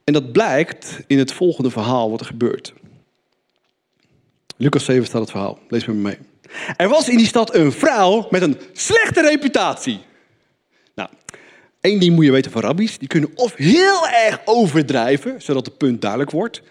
En 0.03 0.13
dat 0.13 0.31
blijkt 0.31 0.99
in 1.07 1.17
het 1.17 1.33
volgende 1.33 1.69
verhaal 1.69 2.11
wat 2.11 2.19
er 2.19 2.25
gebeurt. 2.25 2.73
Lucas 4.57 4.85
7 4.85 5.05
staat 5.05 5.21
het 5.21 5.31
verhaal. 5.31 5.59
Lees 5.69 5.85
met 5.85 5.95
me 5.95 6.01
mee. 6.01 6.17
Er 6.77 6.89
was 6.89 7.09
in 7.09 7.17
die 7.17 7.27
stad 7.27 7.55
een 7.55 7.71
vrouw 7.71 8.27
met 8.29 8.41
een 8.41 8.57
slechte 8.73 9.21
reputatie. 9.21 9.99
Nou, 10.95 11.09
één 11.81 11.99
ding 11.99 12.15
moet 12.15 12.25
je 12.25 12.31
weten 12.31 12.51
van 12.51 12.61
rabbies. 12.61 12.97
Die 12.97 13.07
kunnen 13.07 13.29
of 13.35 13.55
heel 13.55 14.07
erg 14.07 14.41
overdrijven, 14.45 15.41
zodat 15.41 15.65
het 15.65 15.77
punt 15.77 16.01
duidelijk 16.01 16.31
wordt. 16.31 16.61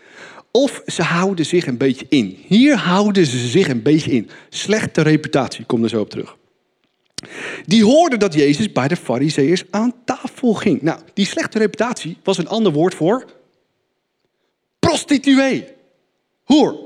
Of 0.56 0.82
ze 0.86 1.02
houden 1.02 1.46
zich 1.46 1.66
een 1.66 1.76
beetje 1.76 2.06
in. 2.08 2.38
Hier 2.46 2.76
houden 2.76 3.26
ze 3.26 3.48
zich 3.48 3.68
een 3.68 3.82
beetje 3.82 4.10
in. 4.10 4.30
Slechte 4.48 5.02
reputatie, 5.02 5.64
kom 5.64 5.82
er 5.82 5.88
zo 5.88 6.00
op 6.00 6.10
terug. 6.10 6.36
Die 7.66 7.84
hoorden 7.84 8.18
dat 8.18 8.34
Jezus 8.34 8.72
bij 8.72 8.88
de 8.88 8.96
Farizeeërs 8.96 9.64
aan 9.70 9.94
tafel 10.04 10.54
ging. 10.54 10.82
Nou, 10.82 11.00
die 11.14 11.26
slechte 11.26 11.58
reputatie 11.58 12.16
was 12.22 12.38
een 12.38 12.48
ander 12.48 12.72
woord 12.72 12.94
voor 12.94 13.24
prostituee. 14.78 15.66
Hoer. 16.44 16.78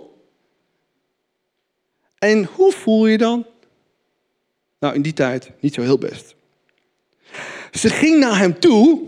En 2.19 2.49
hoe 2.55 2.73
voel 2.73 3.07
je 3.07 3.19
dan? 3.19 3.47
Nou, 4.79 4.95
in 4.95 5.03
die 5.03 5.13
tijd 5.13 5.51
niet 5.61 5.75
zo 5.75 5.83
heel 5.83 5.99
best. 5.99 6.35
Ze 7.73 7.89
ging 7.89 8.19
naar 8.19 8.39
hem 8.39 8.61
toe 8.61 9.01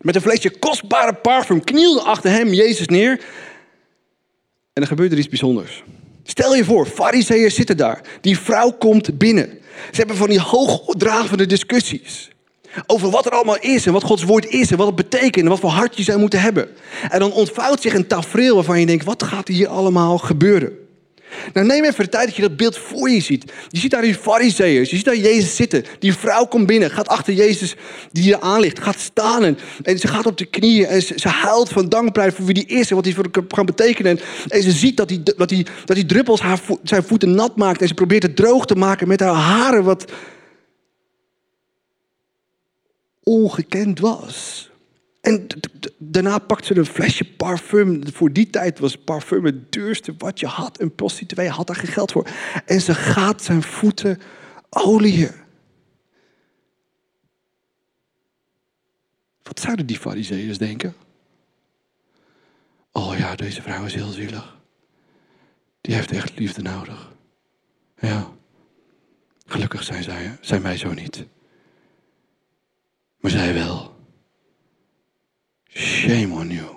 met 0.00 0.14
een 0.14 0.20
flesje 0.20 0.58
kostbare 0.58 1.14
parfum, 1.14 1.64
knielde 1.64 2.00
achter 2.00 2.30
hem 2.30 2.52
Jezus 2.52 2.86
neer. 2.86 3.24
En 4.78 4.84
er 4.84 4.90
gebeurde 4.90 5.14
er 5.14 5.20
iets 5.20 5.28
bijzonders. 5.28 5.82
Stel 6.22 6.54
je 6.54 6.64
voor, 6.64 6.86
fariseeërs 6.86 7.54
zitten 7.54 7.76
daar. 7.76 8.00
Die 8.20 8.38
vrouw 8.38 8.70
komt 8.70 9.18
binnen. 9.18 9.48
Ze 9.90 9.96
hebben 9.96 10.16
van 10.16 10.28
die 10.28 10.40
hoogdravende 10.40 11.46
discussies. 11.46 12.30
Over 12.86 13.10
wat 13.10 13.26
er 13.26 13.32
allemaal 13.32 13.58
is 13.60 13.86
en 13.86 13.92
wat 13.92 14.02
Gods 14.02 14.22
woord 14.22 14.46
is 14.46 14.70
en 14.70 14.76
wat 14.76 14.86
het 14.86 14.96
betekent 14.96 15.44
en 15.44 15.50
wat 15.50 15.58
voor 15.58 15.70
hartje 15.70 16.02
zij 16.02 16.16
moeten 16.16 16.40
hebben. 16.40 16.68
En 17.10 17.18
dan 17.18 17.32
ontvouwt 17.32 17.80
zich 17.80 17.94
een 17.94 18.06
tafereel 18.06 18.54
waarvan 18.54 18.80
je 18.80 18.86
denkt, 18.86 19.04
wat 19.04 19.22
gaat 19.22 19.48
hier 19.48 19.68
allemaal 19.68 20.18
gebeuren? 20.18 20.87
Nou, 21.52 21.66
neem 21.66 21.84
even 21.84 22.10
tijd 22.10 22.26
dat 22.26 22.36
je 22.36 22.42
dat 22.42 22.56
beeld 22.56 22.78
voor 22.78 23.10
je 23.10 23.20
ziet. 23.20 23.52
Je 23.68 23.78
ziet 23.78 23.90
daar 23.90 24.02
die 24.02 24.14
fariseeërs, 24.14 24.90
je 24.90 24.96
ziet 24.96 25.04
daar 25.04 25.16
Jezus 25.16 25.56
zitten. 25.56 25.84
Die 25.98 26.14
vrouw 26.14 26.44
komt 26.44 26.66
binnen, 26.66 26.90
gaat 26.90 27.08
achter 27.08 27.32
Jezus 27.34 27.74
die 28.12 28.34
er 28.34 28.40
aan 28.40 28.60
ligt, 28.60 28.82
gaat 28.82 28.98
staan 28.98 29.44
en, 29.44 29.58
en 29.82 29.98
ze 29.98 30.08
gaat 30.08 30.26
op 30.26 30.38
de 30.38 30.44
knieën 30.44 30.86
en 30.86 31.02
ze, 31.02 31.28
huilt 31.28 31.68
van 31.68 31.88
dankbaarheid 31.88 32.36
voor 32.36 32.44
wie 32.44 32.54
die 32.54 32.66
is 32.66 32.90
en 32.90 32.96
wat 32.96 33.04
hij 33.04 33.14
voor 33.14 33.30
kan 33.48 33.66
betekenen. 33.66 34.20
En, 34.48 34.62
ze 34.62 34.70
ziet 34.70 34.96
dat 34.96 35.08
die, 35.08 35.22
dat 35.22 35.48
die, 35.48 35.66
dat 35.84 35.96
die 35.96 36.06
druppels 36.06 36.40
haar 36.40 36.60
zijn 36.82 37.02
voeten 37.02 37.34
nat 37.34 37.56
maakt 37.56 37.80
en 37.80 37.88
ze 37.88 37.94
probeert 37.94 38.22
het 38.22 38.36
droog 38.36 38.66
te 38.66 38.74
maken 38.74 39.08
met 39.08 39.20
haar 39.20 39.34
haren 39.34 39.84
wat 39.84 40.12
ongekend 43.22 44.00
was. 44.00 44.67
En 45.28 45.46
daarna 45.98 46.38
pakt 46.38 46.66
ze 46.66 46.76
een 46.76 46.86
flesje 46.86 47.34
parfum. 47.36 48.12
Voor 48.12 48.32
die 48.32 48.50
tijd 48.50 48.78
was 48.78 48.96
parfum 48.96 49.44
het 49.44 49.72
duurste 49.72 50.14
wat 50.18 50.40
je 50.40 50.46
had. 50.46 50.80
Een 50.80 50.94
prostituee 50.94 51.48
had 51.48 51.66
daar 51.66 51.76
geen 51.76 51.92
geld 51.92 52.12
voor. 52.12 52.28
En 52.64 52.80
ze 52.80 52.94
gaat 52.94 53.42
zijn 53.42 53.62
voeten 53.62 54.20
oliën. 54.70 55.30
Wat 59.42 59.60
zouden 59.60 59.86
die 59.86 59.98
fariseeërs 59.98 60.58
denken? 60.58 60.94
Oh 62.92 63.18
ja, 63.18 63.34
deze 63.34 63.62
vrouw 63.62 63.84
is 63.84 63.94
heel 63.94 64.10
zielig. 64.10 64.56
Die 65.80 65.94
heeft 65.94 66.10
echt 66.10 66.38
liefde 66.38 66.62
nodig. 66.62 67.12
Ja, 67.98 68.30
gelukkig 69.46 69.82
zijn, 69.82 70.02
zij, 70.02 70.38
zijn 70.40 70.62
wij 70.62 70.76
zo 70.76 70.92
niet. 70.92 71.26
Maar 73.20 73.30
zij 73.30 73.54
wel. 73.54 73.97
Shame 75.78 76.34
on 76.34 76.50
you. 76.50 76.76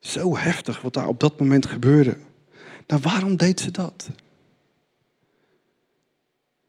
Zo 0.00 0.36
heftig 0.36 0.80
wat 0.80 0.94
daar 0.94 1.08
op 1.08 1.20
dat 1.20 1.40
moment 1.40 1.66
gebeurde. 1.66 2.16
Nou, 2.86 3.00
waarom 3.02 3.36
deed 3.36 3.60
ze 3.60 3.70
dat? 3.70 4.10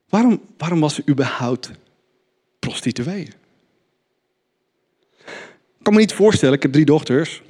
Waarom, 0.08 0.40
waarom 0.56 0.80
was 0.80 0.94
ze 0.94 1.02
überhaupt 1.08 1.70
prostituee? 2.58 3.28
Ik 5.78 5.88
kan 5.88 5.92
me 5.92 6.00
niet 6.00 6.12
voorstellen, 6.12 6.54
ik 6.54 6.62
heb 6.62 6.72
drie 6.72 6.84
dochters. 6.84 7.42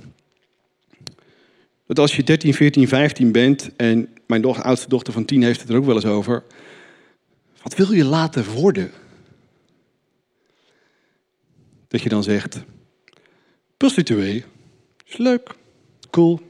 Dat 1.86 1.98
als 1.98 2.16
je 2.16 2.22
13, 2.22 2.54
14, 2.54 2.88
15 2.88 3.32
bent 3.32 3.76
en 3.76 4.08
mijn 4.26 4.44
oudste 4.44 4.88
dochter 4.88 5.12
van 5.12 5.24
10 5.24 5.42
heeft 5.42 5.60
het 5.60 5.68
er 5.68 5.76
ook 5.76 5.84
wel 5.84 5.94
eens 5.94 6.04
over. 6.04 6.44
Wat 7.62 7.74
wil 7.74 7.92
je 7.92 8.04
laten 8.04 8.52
worden? 8.52 8.92
Dat 11.92 12.02
je 12.02 12.08
dan 12.08 12.22
zegt, 12.22 12.62
prostituee, 13.76 14.44
is 15.06 15.16
leuk, 15.16 15.54
cool. 16.10 16.40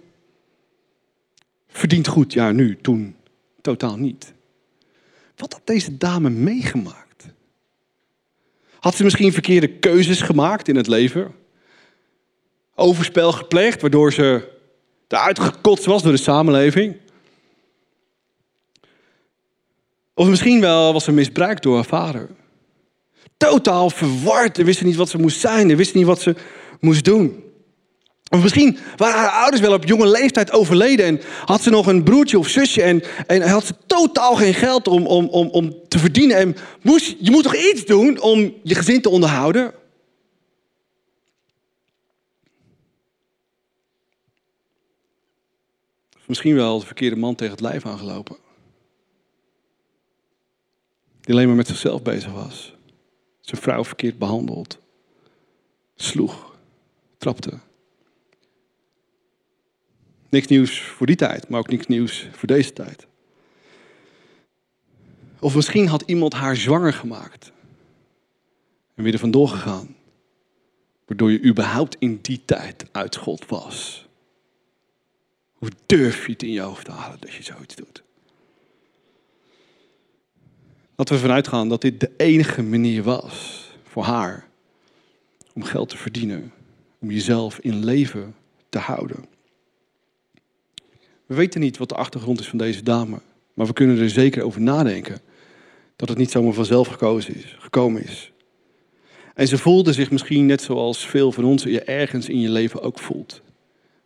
Verdient 1.68 2.08
goed, 2.08 2.32
ja 2.32 2.52
nu, 2.52 2.76
toen 2.80 3.16
totaal 3.60 3.96
niet. 3.96 4.32
Wat 5.36 5.52
had 5.52 5.62
deze 5.64 5.96
dame 5.96 6.30
meegemaakt? 6.30 7.26
Had 8.78 8.94
ze 8.94 9.04
misschien 9.04 9.32
verkeerde 9.32 9.78
keuzes 9.78 10.20
gemaakt 10.20 10.68
in 10.68 10.76
het 10.76 10.86
leven? 10.86 11.34
Overspel 12.74 13.32
gepleegd, 13.32 13.80
waardoor 13.80 14.12
ze 14.12 14.48
eruit 15.08 15.40
gekotst 15.40 15.84
was 15.84 16.02
door 16.02 16.12
de 16.12 16.18
samenleving? 16.18 16.96
Of 20.14 20.28
misschien 20.28 20.60
wel 20.60 20.92
was 20.92 21.04
ze 21.04 21.12
misbruikt 21.12 21.62
door 21.62 21.74
haar 21.74 21.84
vader. 21.84 22.28
Totaal 23.48 23.90
verward. 23.90 24.56
Ze 24.56 24.64
wist 24.64 24.82
niet 24.82 24.96
wat 24.96 25.08
ze 25.08 25.18
moest 25.18 25.40
zijn. 25.40 25.70
Ze 25.70 25.76
wist 25.76 25.94
niet 25.94 26.06
wat 26.06 26.20
ze 26.20 26.34
moest 26.80 27.04
doen. 27.04 27.42
Of 28.30 28.42
misschien 28.42 28.78
waren 28.96 29.18
haar 29.18 29.30
ouders 29.30 29.60
wel 29.60 29.72
op 29.72 29.84
jonge 29.84 30.08
leeftijd 30.08 30.52
overleden 30.52 31.06
en 31.06 31.20
had 31.44 31.62
ze 31.62 31.70
nog 31.70 31.86
een 31.86 32.02
broertje 32.02 32.38
of 32.38 32.48
zusje 32.48 32.82
en, 32.82 33.02
en 33.26 33.48
had 33.48 33.64
ze 33.64 33.74
totaal 33.86 34.36
geen 34.36 34.54
geld 34.54 34.88
om, 34.88 35.06
om, 35.06 35.28
om, 35.28 35.48
om 35.48 35.74
te 35.88 35.98
verdienen. 35.98 36.36
En 36.36 36.56
moest, 36.82 37.16
je 37.18 37.30
moet 37.30 37.42
toch 37.42 37.56
iets 37.56 37.84
doen 37.84 38.20
om 38.20 38.54
je 38.62 38.74
gezin 38.74 39.02
te 39.02 39.08
onderhouden? 39.08 39.74
Of 46.16 46.28
misschien 46.28 46.54
wel 46.54 46.78
de 46.78 46.86
verkeerde 46.86 47.16
man 47.16 47.34
tegen 47.34 47.52
het 47.52 47.62
lijf 47.62 47.86
aangelopen. 47.86 48.36
Die 51.20 51.34
alleen 51.34 51.46
maar 51.46 51.56
met 51.56 51.66
zichzelf 51.66 52.02
bezig 52.02 52.32
was. 52.32 52.74
Zijn 53.42 53.60
vrouw 53.60 53.84
verkeerd 53.84 54.18
behandeld. 54.18 54.78
Sloeg. 55.94 56.56
Trapte. 57.18 57.58
Niks 60.28 60.46
nieuws 60.46 60.80
voor 60.80 61.06
die 61.06 61.16
tijd, 61.16 61.48
maar 61.48 61.58
ook 61.58 61.70
niks 61.70 61.86
nieuws 61.86 62.28
voor 62.32 62.48
deze 62.48 62.72
tijd. 62.72 63.06
Of 65.40 65.54
misschien 65.54 65.86
had 65.86 66.02
iemand 66.02 66.32
haar 66.32 66.56
zwanger 66.56 66.92
gemaakt. 66.92 67.52
En 68.94 69.04
weer 69.04 69.12
er 69.12 69.18
vandoor 69.18 69.48
gegaan. 69.48 69.96
Waardoor 71.06 71.30
je 71.30 71.44
überhaupt 71.44 71.96
in 71.98 72.18
die 72.22 72.42
tijd 72.44 72.84
uit 72.92 73.16
God 73.16 73.46
was. 73.46 74.06
Hoe 75.52 75.70
durf 75.86 76.26
je 76.26 76.32
het 76.32 76.42
in 76.42 76.50
je 76.50 76.60
hoofd 76.60 76.84
te 76.84 76.90
halen 76.90 77.20
dat 77.20 77.32
je 77.32 77.42
zoiets 77.42 77.74
doet? 77.74 78.02
Laten 80.96 81.14
we 81.14 81.20
vanuit 81.20 81.48
gaan 81.48 81.68
dat 81.68 81.80
dit 81.80 82.00
de 82.00 82.10
enige 82.16 82.62
manier 82.62 83.02
was 83.02 83.66
voor 83.82 84.02
haar 84.04 84.48
om 85.54 85.62
geld 85.62 85.88
te 85.88 85.96
verdienen. 85.96 86.52
Om 86.98 87.10
jezelf 87.10 87.58
in 87.58 87.84
leven 87.84 88.34
te 88.68 88.78
houden. 88.78 89.24
We 91.26 91.34
weten 91.34 91.60
niet 91.60 91.76
wat 91.76 91.88
de 91.88 91.94
achtergrond 91.94 92.40
is 92.40 92.48
van 92.48 92.58
deze 92.58 92.82
dame. 92.82 93.20
Maar 93.54 93.66
we 93.66 93.72
kunnen 93.72 93.98
er 93.98 94.10
zeker 94.10 94.42
over 94.42 94.60
nadenken. 94.60 95.20
Dat 95.96 96.08
het 96.08 96.18
niet 96.18 96.30
zomaar 96.30 96.52
vanzelf 96.52 96.88
gekozen 96.88 97.34
is, 97.34 97.56
gekomen 97.58 98.02
is. 98.02 98.32
En 99.34 99.48
ze 99.48 99.58
voelde 99.58 99.92
zich 99.92 100.10
misschien 100.10 100.46
net 100.46 100.62
zoals 100.62 101.06
veel 101.06 101.32
van 101.32 101.44
ons 101.44 101.62
je 101.62 101.82
ergens 101.82 102.28
in 102.28 102.40
je 102.40 102.50
leven 102.50 102.82
ook 102.82 102.98
voelt. 102.98 103.42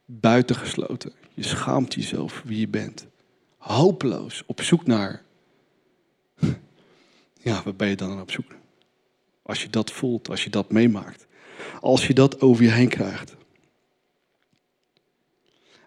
Buitengesloten. 0.04 1.12
Je 1.34 1.42
schaamt 1.42 1.94
jezelf 1.94 2.42
wie 2.44 2.60
je 2.60 2.68
bent. 2.68 3.06
Hopeloos. 3.56 4.42
Op 4.46 4.62
zoek 4.62 4.86
naar. 4.86 5.22
Ja, 7.46 7.62
waar 7.62 7.74
ben 7.74 7.88
je 7.88 7.96
dan 7.96 8.20
op 8.20 8.30
zoek? 8.30 8.54
Als 9.42 9.62
je 9.62 9.68
dat 9.70 9.92
voelt, 9.92 10.28
als 10.28 10.44
je 10.44 10.50
dat 10.50 10.70
meemaakt. 10.70 11.26
Als 11.80 12.06
je 12.06 12.14
dat 12.14 12.40
over 12.40 12.64
je 12.64 12.70
heen 12.70 12.88
krijgt. 12.88 13.36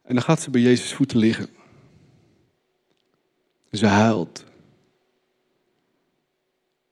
En 0.04 0.14
dan 0.14 0.24
gaat 0.24 0.42
ze 0.42 0.50
bij 0.50 0.62
Jezus 0.62 0.94
voeten 0.94 1.18
liggen. 1.18 1.50
Ze 3.72 3.86
huilt. 3.86 4.44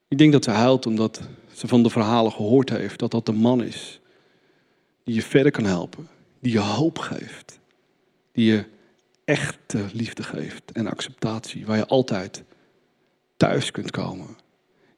Ik 0.07 0.17
denk 0.17 0.31
dat 0.31 0.43
ze 0.43 0.51
huilt 0.51 0.85
omdat 0.85 1.21
ze 1.53 1.67
van 1.67 1.83
de 1.83 1.89
verhalen 1.89 2.31
gehoord 2.31 2.69
heeft 2.69 2.99
dat 2.99 3.11
dat 3.11 3.25
de 3.25 3.31
man 3.31 3.63
is 3.63 3.99
die 5.03 5.15
je 5.15 5.21
verder 5.21 5.51
kan 5.51 5.65
helpen, 5.65 6.07
die 6.39 6.51
je 6.51 6.59
hoop 6.59 6.99
geeft, 6.99 7.59
die 8.31 8.51
je 8.51 8.65
echte 9.25 9.85
liefde 9.93 10.23
geeft 10.23 10.71
en 10.71 10.87
acceptatie, 10.87 11.65
waar 11.65 11.77
je 11.77 11.87
altijd 11.87 12.43
thuis 13.37 13.71
kunt 13.71 13.91
komen, 13.91 14.45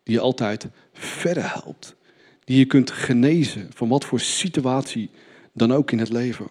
die 0.09 0.17
je 0.17 0.23
altijd 0.23 0.67
verder 0.93 1.53
helpt, 1.53 1.95
die 2.43 2.57
je 2.57 2.65
kunt 2.65 2.91
genezen 2.91 3.69
van 3.73 3.89
wat 3.89 4.05
voor 4.05 4.19
situatie 4.19 5.09
dan 5.53 5.73
ook 5.73 5.91
in 5.91 5.99
het 5.99 6.09
leven. 6.09 6.47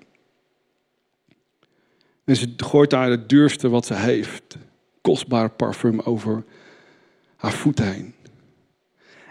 En 2.25 2.37
ze 2.37 2.53
gooit 2.57 2.91
daar 2.91 3.11
het 3.11 3.29
duurste 3.29 3.69
wat 3.69 3.87
ze 3.87 3.95
heeft, 3.95 4.57
kostbaar 5.01 5.51
parfum, 5.51 6.01
over 6.01 6.45
haar 7.37 7.53
voet 7.53 7.79
heen. 7.79 8.15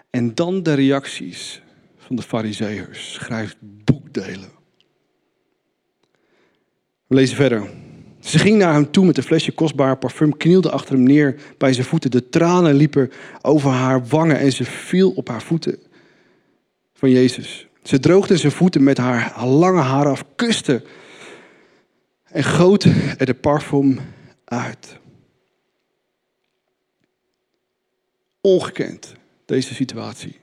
En 0.09 0.35
dan 0.35 0.63
de 0.63 0.73
reacties 0.73 1.61
van 1.97 2.15
de 2.15 2.21
fariseërs. 2.21 3.13
Schrijft 3.13 3.57
boekdelen. 3.59 4.51
We 7.07 7.15
lezen 7.15 7.35
verder. 7.35 7.69
Ze 8.27 8.39
ging 8.39 8.57
naar 8.57 8.73
hem 8.73 8.91
toe 8.91 9.05
met 9.05 9.17
een 9.17 9.23
flesje 9.23 9.51
kostbaar 9.51 9.97
parfum, 9.97 10.37
knielde 10.37 10.71
achter 10.71 10.95
hem 10.95 11.03
neer 11.03 11.35
bij 11.57 11.73
zijn 11.73 11.85
voeten. 11.85 12.11
De 12.11 12.29
tranen 12.29 12.75
liepen 12.75 13.11
over 13.41 13.69
haar 13.69 14.07
wangen 14.07 14.39
en 14.39 14.51
ze 14.51 14.63
viel 14.63 15.11
op 15.11 15.27
haar 15.27 15.41
voeten 15.41 15.79
van 16.93 17.09
Jezus. 17.09 17.67
Ze 17.83 17.99
droogde 17.99 18.37
zijn 18.37 18.51
voeten 18.51 18.83
met 18.83 18.97
haar 18.97 19.45
lange 19.45 19.81
haar 19.81 20.07
af, 20.07 20.23
kuste 20.35 20.83
en 22.23 22.43
goot 22.43 22.83
er 23.17 23.25
de 23.25 23.33
parfum 23.33 23.99
uit. 24.45 24.99
Ongekend, 28.41 29.13
deze 29.45 29.73
situatie. 29.73 30.39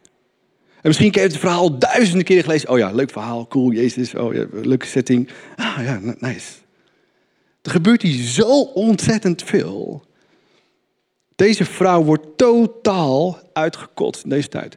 En 0.75 0.91
misschien 0.91 1.11
je 1.13 1.21
het 1.21 1.37
verhaal 1.37 1.79
duizenden 1.79 2.25
keren 2.25 2.43
gelezen. 2.43 2.69
Oh 2.69 2.79
ja, 2.79 2.91
leuk 2.91 3.11
verhaal, 3.11 3.47
cool, 3.47 3.73
Jezus, 3.73 4.15
oh 4.15 4.35
ja, 4.35 4.47
leuke 4.53 4.87
setting. 4.87 5.29
Ah 5.57 5.79
ja, 5.85 6.01
nice. 6.19 6.64
Er 7.65 7.71
gebeurt 7.71 8.03
hier 8.03 8.27
zo 8.27 8.61
ontzettend 8.61 9.43
veel. 9.43 10.05
Deze 11.37 11.65
vrouw 11.65 12.03
wordt 12.03 12.27
totaal 12.37 13.39
uitgekotst 13.53 14.25
in 14.25 14.31
deze 14.31 14.49
tijd 14.49 14.77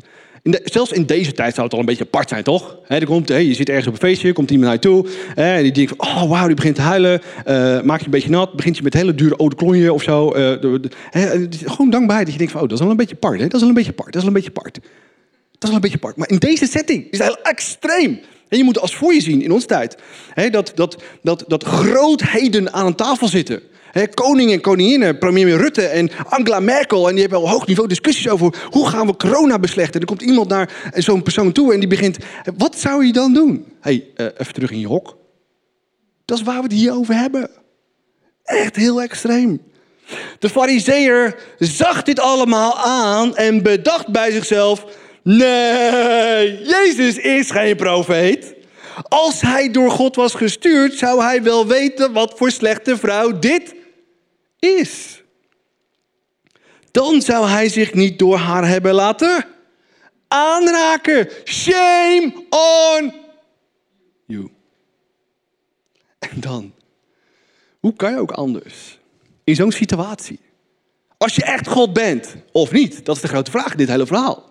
zelfs 0.63 0.91
in 0.91 1.06
deze 1.06 1.32
tijd 1.32 1.54
zou 1.54 1.65
het 1.65 1.73
al 1.73 1.80
een 1.80 1.86
beetje 1.86 2.04
apart 2.04 2.30
zijn, 2.30 2.43
toch? 2.43 2.78
He, 2.84 2.95
er 2.95 3.06
komt, 3.06 3.28
je 3.28 3.54
zit 3.54 3.69
ergens 3.69 3.88
op 3.88 3.93
een 3.93 4.00
feestje, 4.00 4.34
komt 4.34 4.52
iemand 4.52 4.67
naar 4.67 4.73
je 4.73 5.02
toe. 5.02 5.34
en 5.36 5.63
die 5.63 5.71
denkt 5.71 5.97
oh 5.97 6.30
wauw, 6.30 6.45
die 6.45 6.56
begint 6.56 6.76
te 6.76 6.82
huilen. 6.82 7.21
Uh, 7.47 7.82
maak 7.82 8.00
je 8.00 8.06
een 8.06 8.12
beetje 8.12 8.30
nat, 8.30 8.56
begint 8.56 8.78
je 8.78 8.84
met 8.84 8.93
hele 8.93 9.15
dure 9.15 9.36
oude 9.36 9.56
klonje 9.56 9.93
of 9.93 10.04
zo. 10.04 10.36
Uh, 10.36 10.52
gewoon 11.65 11.89
dankbaar 11.89 12.23
dat 12.23 12.34
je 12.34 12.38
denkt 12.38 12.56
oh, 12.56 12.62
dat 12.62 12.71
is 12.71 12.80
wel 12.80 12.89
een 12.89 12.95
beetje 12.95 13.15
apart. 13.15 13.39
Dat 13.39 13.54
is 13.54 13.60
wel 13.60 13.69
een 13.69 13.76
beetje 13.76 13.91
apart, 13.91 14.13
dat 14.13 14.21
is 14.21 14.28
wel 14.28 14.36
een 14.36 14.41
beetje 14.43 14.60
apart. 14.60 14.73
Dat 14.73 15.63
is 15.63 15.67
wel 15.67 15.76
een 15.76 15.82
beetje 15.82 15.97
apart. 15.97 16.15
Maar 16.15 16.30
in 16.30 16.38
deze 16.38 16.65
setting 16.65 17.08
is 17.12 17.17
het 17.17 17.28
heel 17.28 17.41
extreem. 17.41 18.19
En 18.50 18.58
je 18.58 18.64
moet 18.64 18.80
als 18.80 18.96
voor 18.96 19.14
je 19.14 19.22
zien 19.22 19.42
in 19.42 19.52
onze 19.52 19.68
tijd. 19.68 19.98
dat, 20.52 20.72
dat, 20.76 20.98
dat, 21.22 21.44
dat 21.48 21.64
grootheden 21.64 22.74
aan 22.74 22.86
een 22.86 22.96
tafel 22.96 23.28
zitten. 23.28 23.62
Koning 24.14 24.52
en 24.52 24.62
koninginnen, 24.62 25.18
premier 25.18 25.58
Rutte 25.58 25.82
en 25.86 26.10
Angela 26.30 26.60
Merkel. 26.60 27.08
En 27.08 27.12
die 27.12 27.22
hebben 27.22 27.40
al 27.40 27.50
hoog 27.50 27.68
niveau 27.68 27.90
discussies 27.90 28.30
over 28.30 28.68
hoe 28.70 28.88
gaan 28.88 29.08
we 29.08 29.16
corona 29.16 29.60
beslechten. 29.60 30.00
Er 30.00 30.06
komt 30.06 30.22
iemand 30.22 30.50
naar 30.50 30.92
zo'n 30.94 31.24
persoon 31.24 31.52
toe 31.52 31.74
en 31.74 31.80
die 31.80 31.90
begint... 31.90 32.18
Wat 32.58 32.80
zou 32.80 33.06
je 33.06 33.14
dan 33.14 33.34
doen? 33.34 33.66
hey, 33.80 34.08
uh, 34.16 34.26
even 34.38 34.54
terug 34.54 34.72
in 34.72 34.80
je 34.80 34.88
hok. 34.88 35.18
Dat 36.26 36.38
is 36.38 36.44
waar 36.44 36.58
we 36.58 36.64
het 36.64 36.72
hier 36.72 36.94
over 36.94 37.16
hebben. 37.16 37.50
Echt 38.44 38.76
heel 38.76 39.02
extreem. 39.02 39.62
De 40.40 40.50
fariseer 40.50 41.36
zag 41.60 42.04
dit 42.04 42.20
allemaal 42.20 42.78
aan 42.78 43.36
en 43.36 43.64
bedacht 43.64 44.08
bij 44.08 44.32
zichzelf... 44.32 44.86
Nee, 45.30 46.63
Jezus 46.63 47.18
is 47.18 47.52
geen 47.52 47.76
profeet. 47.76 48.56
Als 49.04 49.42
hij 49.42 49.72
door 49.72 49.92
God 49.92 50.16
was 50.16 50.34
gestuurd, 50.34 50.94
zou 50.94 51.22
hij 51.22 51.44
wel 51.44 51.68
weten 51.68 52.13
wat 52.13 52.34
voor 52.38 52.52
slechte 52.52 52.98
vrouw 52.98 53.40
dit 53.40 53.76
is. 54.60 55.22
Dan 56.92 57.22
zou 57.22 57.48
hij 57.48 57.70
zich 57.70 57.94
niet 57.94 58.20
door 58.20 58.38
haar 58.38 58.68
hebben 58.68 58.94
laten 58.94 59.46
aanraken. 60.28 61.30
Shame 61.44 62.34
on 62.50 63.13
you. 64.26 64.50
En 66.20 66.40
dan, 66.40 66.74
hoe 67.80 67.94
kan 67.94 68.12
je 68.12 68.20
ook 68.20 68.32
anders 68.32 69.00
in 69.44 69.56
zo'n 69.56 69.72
situatie? 69.72 70.40
Als 71.18 71.36
je 71.36 71.44
echt 71.44 71.68
God 71.68 71.94
bent 71.94 72.36
of 72.52 72.72
niet, 72.72 73.06
dat 73.06 73.16
is 73.16 73.22
de 73.22 73.28
grote 73.28 73.52
vraag 73.52 73.72
in 73.72 73.78
dit 73.78 73.90
hele 73.90 74.06
verhaal. 74.06 74.48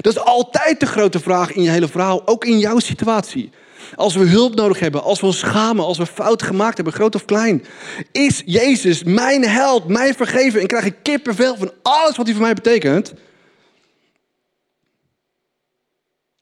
Dat 0.00 0.16
is 0.16 0.22
altijd 0.22 0.80
de 0.80 0.86
grote 0.86 1.20
vraag 1.20 1.52
in 1.52 1.62
je 1.62 1.70
hele 1.70 1.88
verhaal, 1.88 2.26
ook 2.26 2.44
in 2.44 2.58
jouw 2.58 2.78
situatie. 2.78 3.50
Als 3.94 4.14
we 4.14 4.24
hulp 4.24 4.54
nodig 4.54 4.78
hebben, 4.78 5.02
als 5.02 5.20
we 5.20 5.26
ons 5.26 5.38
schamen, 5.38 5.84
als 5.84 5.98
we 5.98 6.06
fout 6.06 6.42
gemaakt 6.42 6.76
hebben, 6.76 6.94
groot 6.94 7.14
of 7.14 7.24
klein. 7.24 7.64
Is 8.12 8.42
Jezus 8.46 9.02
mijn 9.02 9.44
held, 9.44 9.88
mijn 9.88 10.14
vergeven 10.14 10.60
en 10.60 10.66
krijg 10.66 10.84
ik 10.84 10.96
kippenvel 11.02 11.56
van 11.56 11.72
alles 11.82 12.16
wat 12.16 12.26
hij 12.26 12.34
voor 12.34 12.44
mij 12.44 12.54
betekent? 12.54 13.14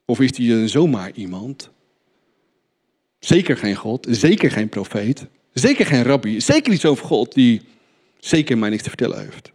Of 0.04 0.20
is 0.20 0.36
hij 0.36 0.68
zomaar 0.68 1.10
iemand? 1.14 1.70
Zeker 3.18 3.56
geen 3.56 3.74
God, 3.74 4.06
zeker 4.10 4.50
geen 4.50 4.68
profeet, 4.68 5.26
zeker 5.52 5.86
geen 5.86 6.02
rabbi, 6.02 6.40
zeker 6.40 6.70
niet 6.70 6.80
zo'n 6.80 6.98
God 6.98 7.34
die 7.34 7.62
zeker 8.18 8.58
mij 8.58 8.70
niks 8.70 8.82
te 8.82 8.88
vertellen 8.88 9.20
heeft. 9.20 9.52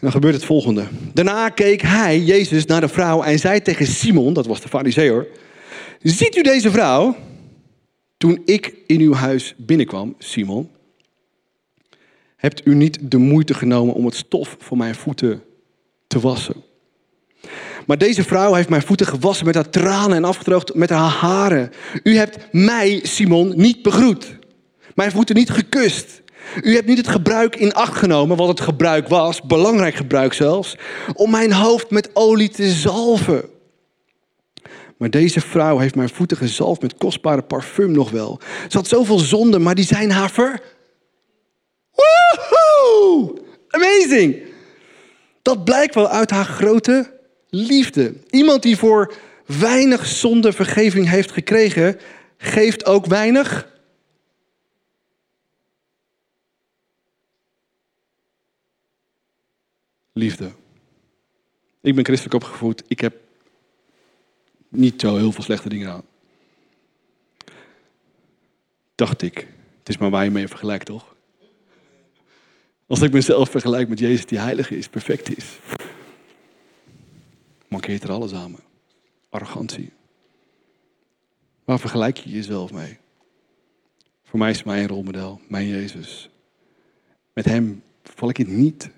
Dan 0.00 0.10
gebeurt 0.10 0.34
het 0.34 0.44
volgende. 0.44 0.84
Daarna 1.12 1.48
keek 1.48 1.82
hij, 1.82 2.20
Jezus, 2.20 2.64
naar 2.64 2.80
de 2.80 2.88
vrouw 2.88 3.22
en 3.22 3.38
zei 3.38 3.62
tegen 3.62 3.86
Simon, 3.86 4.32
dat 4.32 4.46
was 4.46 4.60
de 4.60 4.68
fariseer, 4.68 5.26
ziet 6.02 6.36
u 6.36 6.42
deze 6.42 6.70
vrouw? 6.70 7.16
Toen 8.16 8.42
ik 8.44 8.74
in 8.86 9.00
uw 9.00 9.12
huis 9.12 9.54
binnenkwam, 9.56 10.14
Simon, 10.18 10.70
hebt 12.36 12.66
u 12.66 12.74
niet 12.74 12.98
de 13.10 13.18
moeite 13.18 13.54
genomen 13.54 13.94
om 13.94 14.04
het 14.04 14.14
stof 14.14 14.56
voor 14.58 14.76
mijn 14.76 14.94
voeten 14.94 15.42
te 16.06 16.20
wassen. 16.20 16.54
Maar 17.86 17.98
deze 17.98 18.24
vrouw 18.24 18.54
heeft 18.54 18.68
mijn 18.68 18.82
voeten 18.82 19.06
gewassen 19.06 19.46
met 19.46 19.54
haar 19.54 19.70
tranen 19.70 20.16
en 20.16 20.24
afgedroogd 20.24 20.74
met 20.74 20.90
haar 20.90 21.10
haren. 21.10 21.70
U 22.02 22.16
hebt 22.16 22.52
mij, 22.52 23.00
Simon, 23.02 23.52
niet 23.56 23.82
begroet. 23.82 24.38
Mijn 24.94 25.10
voeten 25.10 25.34
niet 25.34 25.50
gekust. 25.50 26.19
U 26.62 26.74
hebt 26.74 26.86
niet 26.86 26.98
het 26.98 27.08
gebruik 27.08 27.56
in 27.56 27.72
acht 27.72 27.96
genomen, 27.96 28.36
wat 28.36 28.48
het 28.48 28.60
gebruik 28.60 29.08
was, 29.08 29.42
belangrijk 29.42 29.94
gebruik 29.94 30.32
zelfs, 30.32 30.76
om 31.14 31.30
mijn 31.30 31.52
hoofd 31.52 31.90
met 31.90 32.10
olie 32.12 32.48
te 32.48 32.70
zalven. 32.70 33.48
Maar 34.96 35.10
deze 35.10 35.40
vrouw 35.40 35.78
heeft 35.78 35.94
mijn 35.94 36.08
voeten 36.08 36.36
gezalfd 36.36 36.82
met 36.82 36.96
kostbare 36.96 37.42
parfum 37.42 37.92
nog 37.92 38.10
wel. 38.10 38.40
Ze 38.68 38.76
had 38.76 38.88
zoveel 38.88 39.18
zonden, 39.18 39.62
maar 39.62 39.74
die 39.74 39.84
zijn 39.84 40.10
haar 40.10 40.30
ver. 40.30 40.60
Woehoe! 41.92 43.38
Amazing! 43.68 44.42
Dat 45.42 45.64
blijkt 45.64 45.94
wel 45.94 46.08
uit 46.08 46.30
haar 46.30 46.44
grote 46.44 47.18
liefde. 47.48 48.14
Iemand 48.30 48.62
die 48.62 48.76
voor 48.76 49.14
weinig 49.46 50.06
zonde 50.06 50.52
vergeving 50.52 51.08
heeft 51.08 51.30
gekregen, 51.30 51.98
geeft 52.38 52.86
ook 52.86 53.06
weinig 53.06 53.68
liefde. 60.20 60.50
Ik 61.80 61.94
ben 61.94 62.04
christelijk 62.04 62.44
opgevoed. 62.44 62.82
Ik 62.86 63.00
heb 63.00 63.14
niet 64.68 65.00
zo 65.00 65.16
heel 65.16 65.32
veel 65.32 65.44
slechte 65.44 65.68
dingen 65.68 65.90
aan. 65.90 66.04
Dacht 68.94 69.22
ik. 69.22 69.48
Het 69.78 69.88
is 69.88 69.98
maar 69.98 70.10
waar 70.10 70.24
je 70.24 70.30
mee 70.30 70.48
vergelijkt, 70.48 70.86
toch? 70.86 71.14
Als 72.86 73.02
ik 73.02 73.12
mezelf 73.12 73.50
vergelijk 73.50 73.88
met 73.88 73.98
Jezus 73.98 74.26
die 74.26 74.38
heilig 74.38 74.70
is, 74.70 74.88
perfect 74.88 75.36
is, 75.36 75.58
mankeert 77.68 78.02
er 78.02 78.10
alles 78.10 78.32
aan 78.32 78.50
me. 78.50 78.58
Arrogantie. 79.28 79.92
Waar 81.64 81.78
vergelijk 81.78 82.16
je 82.16 82.30
jezelf 82.30 82.72
mee? 82.72 82.98
Voor 84.24 84.38
mij 84.38 84.50
is 84.50 84.62
mijn 84.62 84.88
rolmodel, 84.88 85.40
mijn 85.48 85.66
Jezus. 85.66 86.30
Met 87.32 87.44
hem 87.44 87.82
val 88.02 88.28
ik 88.28 88.36
het 88.36 88.48
niet. 88.48 88.90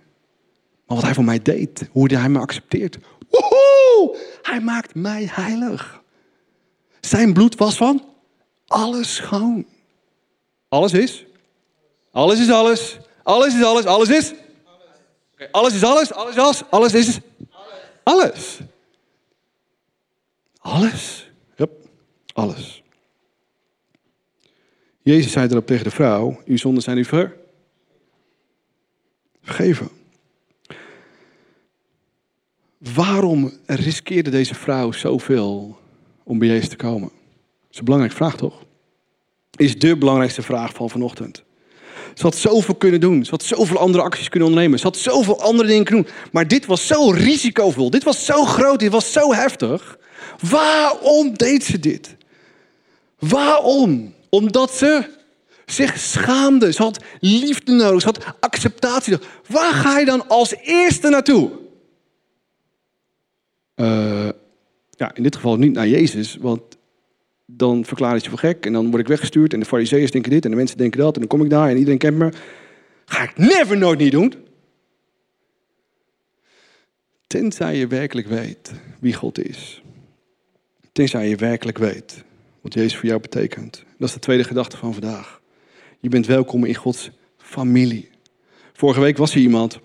Wat 0.94 1.02
hij 1.02 1.14
voor 1.14 1.24
mij 1.24 1.42
deed, 1.42 1.88
hoe 1.90 2.14
hij 2.14 2.28
me 2.28 2.38
accepteert. 2.38 2.98
Woehoe! 3.30 4.18
Hij 4.42 4.60
maakt 4.60 4.94
mij 4.94 5.28
heilig. 5.30 6.02
Zijn 7.00 7.32
bloed 7.32 7.56
was 7.56 7.76
van 7.76 8.04
alles 8.66 9.14
schoon. 9.14 9.66
Alles 10.68 10.92
is? 10.92 11.24
Alles 12.10 12.40
is 12.40 12.50
alles. 12.50 12.98
Alles 13.22 13.54
is 13.54 13.62
alles. 13.62 13.84
Alles 13.84 14.08
is? 14.08 14.34
Okay, 15.32 15.48
alles 15.50 15.74
is 15.74 15.84
alles. 15.84 16.12
Alles 16.12 16.34
is 16.34 16.38
alles. 16.38 16.62
Alles 16.70 16.94
is 16.94 17.20
alles. 18.02 18.58
Alles. 20.58 21.30
Yep. 21.56 21.70
Alles. 22.32 22.82
Jezus 25.02 25.32
zei 25.32 25.48
erop 25.48 25.66
tegen 25.66 25.84
de 25.84 25.90
vrouw: 25.90 26.40
Uw 26.44 26.56
zonden 26.56 26.82
zijn 26.82 26.98
u 26.98 27.04
ver. 27.04 27.36
Vergeven. 29.42 30.01
Waarom 32.94 33.52
riskeerde 33.66 34.30
deze 34.30 34.54
vrouw 34.54 34.92
zoveel 34.92 35.78
om 36.22 36.38
bij 36.38 36.48
Jezus 36.48 36.68
te 36.68 36.76
komen? 36.76 37.08
Dat 37.08 37.70
is 37.70 37.78
een 37.78 37.84
belangrijke 37.84 38.16
vraag, 38.16 38.36
toch? 38.36 38.62
Is 39.56 39.78
de 39.78 39.96
belangrijkste 39.96 40.42
vraag 40.42 40.72
van 40.74 40.90
vanochtend. 40.90 41.42
Ze 42.14 42.22
had 42.22 42.36
zoveel 42.36 42.74
kunnen 42.74 43.00
doen. 43.00 43.24
Ze 43.24 43.30
had 43.30 43.42
zoveel 43.42 43.78
andere 43.78 44.04
acties 44.04 44.28
kunnen 44.28 44.48
ondernemen. 44.48 44.78
Ze 44.78 44.84
had 44.84 44.96
zoveel 44.96 45.40
andere 45.40 45.68
dingen 45.68 45.84
kunnen 45.84 46.04
doen. 46.04 46.12
Maar 46.32 46.48
dit 46.48 46.66
was 46.66 46.86
zo 46.86 47.10
risicovol. 47.10 47.90
Dit 47.90 48.04
was 48.04 48.24
zo 48.24 48.44
groot. 48.44 48.78
Dit 48.80 48.92
was 48.92 49.12
zo 49.12 49.32
heftig. 49.32 49.98
Waarom 50.50 51.36
deed 51.36 51.64
ze 51.64 51.78
dit? 51.78 52.16
Waarom? 53.18 54.14
Omdat 54.28 54.70
ze 54.74 55.08
zich 55.66 55.98
schaamde. 55.98 56.72
Ze 56.72 56.82
had 56.82 57.04
liefde 57.20 57.72
nodig. 57.72 58.00
Ze 58.00 58.06
had 58.06 58.24
acceptatie 58.40 59.12
nodig. 59.12 59.28
Waar 59.46 59.72
ga 59.72 59.98
je 59.98 60.04
dan 60.04 60.28
als 60.28 60.54
eerste 60.62 61.08
naartoe? 61.08 61.61
Uh, 63.76 64.28
ja, 64.90 65.14
in 65.14 65.22
dit 65.22 65.34
geval 65.34 65.56
niet 65.56 65.72
naar 65.72 65.88
Jezus, 65.88 66.36
want 66.36 66.62
dan 67.46 67.84
verklaar 67.84 68.14
je 68.14 68.28
voor 68.28 68.38
gek 68.38 68.66
en 68.66 68.72
dan 68.72 68.90
word 68.90 69.00
ik 69.00 69.08
weggestuurd 69.08 69.52
en 69.52 69.60
de 69.60 69.66
fariseeërs 69.66 70.10
denken 70.10 70.30
dit 70.30 70.44
en 70.44 70.50
de 70.50 70.56
mensen 70.56 70.76
denken 70.76 71.00
dat 71.00 71.14
en 71.14 71.20
dan 71.20 71.28
kom 71.28 71.42
ik 71.42 71.50
daar 71.50 71.68
en 71.68 71.76
iedereen 71.76 71.98
kent 71.98 72.18
me. 72.18 72.32
Ga 73.04 73.22
ik 73.22 73.36
never 73.36 73.78
nooit 73.78 73.98
niet 73.98 74.12
doen. 74.12 74.34
Tenzij 77.26 77.76
je 77.76 77.86
werkelijk 77.86 78.28
weet 78.28 78.72
wie 79.00 79.14
God 79.14 79.38
is. 79.38 79.82
Tenzij 80.92 81.28
je 81.28 81.36
werkelijk 81.36 81.78
weet 81.78 82.24
wat 82.60 82.74
Jezus 82.74 82.96
voor 82.96 83.08
jou 83.08 83.20
betekent. 83.20 83.84
Dat 83.98 84.08
is 84.08 84.14
de 84.14 84.20
tweede 84.20 84.44
gedachte 84.44 84.76
van 84.76 84.92
vandaag. 84.92 85.40
Je 86.00 86.08
bent 86.08 86.26
welkom 86.26 86.64
in 86.64 86.74
Gods 86.74 87.10
familie. 87.36 88.10
Vorige 88.72 89.00
week 89.00 89.16
was 89.16 89.34
er 89.34 89.40
iemand, 89.40 89.78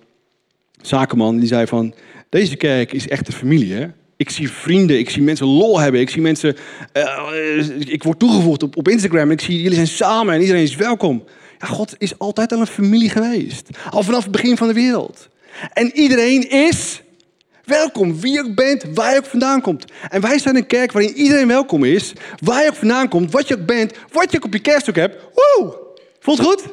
zakenman, 0.82 1.38
die 1.38 1.47
zei 1.47 1.67
van... 1.67 1.93
Deze 2.29 2.55
kerk 2.55 2.93
is 2.93 3.07
echt 3.07 3.27
een 3.27 3.33
familie, 3.33 3.73
hè? 3.73 3.87
Ik 4.17 4.29
zie 4.29 4.51
vrienden, 4.51 4.99
ik 4.99 5.09
zie 5.09 5.21
mensen 5.21 5.45
lol 5.45 5.79
hebben. 5.79 6.01
Ik 6.01 6.09
zie 6.09 6.21
mensen. 6.21 6.55
Uh, 6.93 7.79
ik 7.79 8.03
word 8.03 8.19
toegevoegd 8.19 8.63
op, 8.63 8.77
op 8.77 8.87
Instagram. 8.87 9.31
Ik 9.31 9.41
zie 9.41 9.61
jullie 9.61 9.75
zijn 9.75 9.87
samen 9.87 10.33
en 10.33 10.41
iedereen 10.41 10.63
is 10.63 10.75
welkom. 10.75 11.23
Ja, 11.59 11.67
God 11.67 11.95
is 11.97 12.19
altijd 12.19 12.51
al 12.51 12.59
een 12.59 12.67
familie 12.67 13.09
geweest. 13.09 13.69
Al 13.89 14.03
vanaf 14.03 14.23
het 14.23 14.31
begin 14.31 14.57
van 14.57 14.67
de 14.67 14.73
wereld. 14.73 15.29
En 15.73 15.91
iedereen 15.93 16.49
is 16.49 17.01
welkom. 17.63 18.19
Wie 18.19 18.39
ook 18.39 18.55
bent, 18.55 18.83
waar 18.93 19.11
je 19.11 19.17
ook 19.17 19.25
vandaan 19.25 19.61
komt. 19.61 19.85
En 20.09 20.21
wij 20.21 20.39
zijn 20.39 20.55
een 20.55 20.67
kerk 20.67 20.91
waarin 20.91 21.13
iedereen 21.13 21.47
welkom 21.47 21.83
is. 21.83 22.13
Waar 22.43 22.63
je 22.63 22.69
ook 22.69 22.75
vandaan 22.75 23.09
komt, 23.09 23.31
wat 23.31 23.47
je 23.47 23.57
ook 23.59 23.65
bent, 23.65 23.93
wat 24.11 24.31
je 24.31 24.37
ook 24.37 24.45
op 24.45 24.53
je 24.53 24.59
kerst 24.59 24.85
hebt. 24.85 25.15
Woe! 25.33 25.75
Voelt 26.19 26.39
goed? 26.39 26.63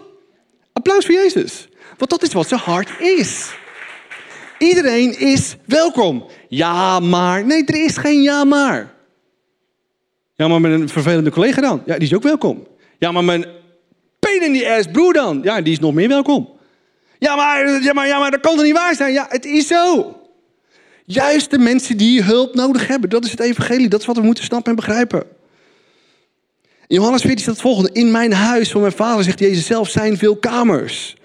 Applaus 0.72 1.06
voor 1.06 1.14
Jezus. 1.14 1.68
Want 1.98 2.10
dat 2.10 2.22
is 2.22 2.32
wat 2.32 2.48
zijn 2.48 2.60
hart 2.60 2.90
is. 3.00 3.54
Iedereen 4.64 5.18
is 5.18 5.56
welkom. 5.64 6.24
Ja, 6.48 7.00
maar. 7.00 7.46
Nee, 7.46 7.64
er 7.64 7.84
is 7.84 7.96
geen 7.96 8.22
ja, 8.22 8.44
maar. 8.44 8.92
Ja, 10.34 10.48
maar 10.48 10.60
met 10.60 10.72
een 10.72 10.88
vervelende 10.88 11.30
collega 11.30 11.60
dan? 11.60 11.82
Ja, 11.86 11.94
die 11.94 12.08
is 12.08 12.14
ook 12.14 12.22
welkom. 12.22 12.66
Ja, 12.98 13.12
maar 13.12 13.24
mijn 13.24 13.46
pain 14.18 14.42
in 14.42 14.58
the 14.58 14.74
ass 14.76 14.86
broer 14.92 15.12
dan? 15.12 15.40
Ja, 15.42 15.60
die 15.60 15.72
is 15.72 15.78
nog 15.78 15.94
meer 15.94 16.08
welkom. 16.08 16.48
Ja, 17.18 17.36
maar, 17.36 17.82
ja, 17.82 17.92
maar, 17.92 18.06
ja, 18.06 18.18
maar 18.18 18.30
dat 18.30 18.40
kan 18.40 18.54
toch 18.54 18.64
niet 18.64 18.76
waar 18.76 18.94
zijn? 18.94 19.12
Ja, 19.12 19.26
het 19.28 19.44
is 19.44 19.66
zo. 19.66 20.16
Juist 21.06 21.50
de 21.50 21.58
mensen 21.58 21.96
die 21.96 22.22
hulp 22.22 22.54
nodig 22.54 22.86
hebben. 22.86 23.10
Dat 23.10 23.24
is 23.24 23.30
het 23.30 23.40
evangelie. 23.40 23.88
Dat 23.88 24.00
is 24.00 24.06
wat 24.06 24.16
we 24.16 24.22
moeten 24.22 24.44
snappen 24.44 24.70
en 24.70 24.76
begrijpen. 24.76 25.24
Johannes 26.86 27.22
14 27.22 27.40
staat 27.40 27.54
het 27.54 27.62
volgende. 27.62 27.90
In 27.92 28.10
mijn 28.10 28.32
huis 28.32 28.70
van 28.70 28.80
mijn 28.80 28.92
vader, 28.92 29.24
zegt 29.24 29.38
Jezus 29.38 29.66
zelf, 29.66 29.88
zijn 29.88 30.18
veel 30.18 30.36
kamers. 30.36 31.16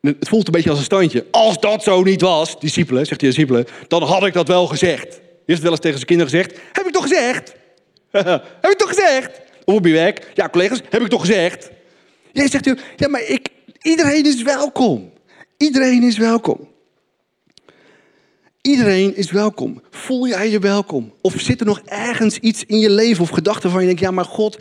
Het 0.00 0.28
voelt 0.28 0.46
een 0.46 0.52
beetje 0.52 0.70
als 0.70 0.78
een 0.78 0.84
standje. 0.84 1.26
Als 1.30 1.60
dat 1.60 1.82
zo 1.82 2.02
niet 2.02 2.20
was, 2.20 2.60
discipelen, 2.60 3.06
zegt 3.06 3.20
hij 3.20 3.30
discipelen, 3.30 3.66
dan 3.88 4.02
had 4.02 4.26
ik 4.26 4.32
dat 4.32 4.48
wel 4.48 4.66
gezegd. 4.66 5.06
Heeft 5.06 5.20
het 5.46 5.62
wel 5.62 5.70
eens 5.70 5.80
tegen 5.80 5.96
zijn 5.96 6.06
kinderen 6.08 6.32
gezegd? 6.32 6.60
Heb 6.72 6.86
ik 6.86 6.92
toch 6.92 7.02
gezegd? 7.02 7.54
heb 8.60 8.70
ik 8.70 8.78
toch 8.78 8.88
gezegd? 8.88 9.40
Of 9.64 9.74
op 9.74 9.86
je 9.86 9.92
werk? 9.92 10.30
Ja, 10.34 10.48
collega's, 10.48 10.80
heb 10.90 11.02
ik 11.02 11.08
toch 11.08 11.20
gezegd? 11.20 11.70
Jij 12.32 12.48
zegt, 12.48 12.64
ja, 12.96 13.08
maar 13.08 13.22
ik, 13.22 13.48
iedereen 13.82 14.26
is 14.26 14.42
welkom. 14.42 15.12
Iedereen 15.56 16.02
is 16.02 16.18
welkom. 16.18 16.68
Iedereen 18.60 19.16
is 19.16 19.30
welkom. 19.30 19.82
Voel 19.90 20.28
jij 20.28 20.50
je 20.50 20.58
welkom? 20.58 21.14
Of 21.20 21.34
zit 21.40 21.60
er 21.60 21.66
nog 21.66 21.80
ergens 21.84 22.38
iets 22.38 22.64
in 22.64 22.78
je 22.78 22.90
leven 22.90 23.22
of 23.22 23.30
gedachten 23.30 23.70
van 23.70 23.80
je 23.80 23.86
denkt, 23.86 24.00
ja, 24.00 24.10
maar 24.10 24.24
God, 24.24 24.58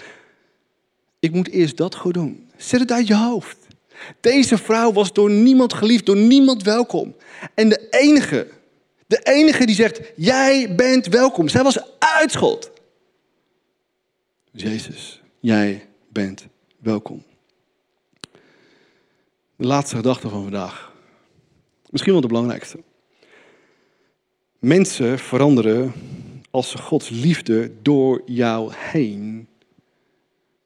ik 1.19 1.31
moet 1.31 1.49
eerst 1.49 1.77
dat 1.77 1.95
goed 1.95 2.13
doen. 2.13 2.49
Zet 2.57 2.79
het 2.79 2.91
uit 2.91 3.07
je 3.07 3.15
hoofd. 3.15 3.57
Deze 4.21 4.57
vrouw 4.57 4.91
was 4.91 5.13
door 5.13 5.29
niemand 5.29 5.73
geliefd, 5.73 6.05
door 6.05 6.17
niemand 6.17 6.63
welkom. 6.63 7.15
En 7.53 7.69
de 7.69 7.87
enige, 7.89 8.47
de 9.07 9.19
enige 9.23 9.65
die 9.65 9.75
zegt, 9.75 10.01
jij 10.15 10.75
bent 10.75 11.07
welkom. 11.07 11.47
Zij 11.47 11.63
was 11.63 11.79
uitschot. 11.99 12.71
Jezus, 14.51 15.21
jij 15.39 15.87
bent 16.09 16.47
welkom. 16.79 17.23
De 19.55 19.65
laatste 19.65 19.95
gedachte 19.95 20.29
van 20.29 20.41
vandaag. 20.41 20.93
Misschien 21.89 22.11
wel 22.11 22.21
de 22.21 22.27
belangrijkste. 22.27 22.79
Mensen 24.59 25.19
veranderen 25.19 25.93
als 26.51 26.69
ze 26.69 26.77
Gods 26.77 27.09
liefde 27.09 27.71
door 27.81 28.21
jou 28.25 28.73
heen 28.75 29.47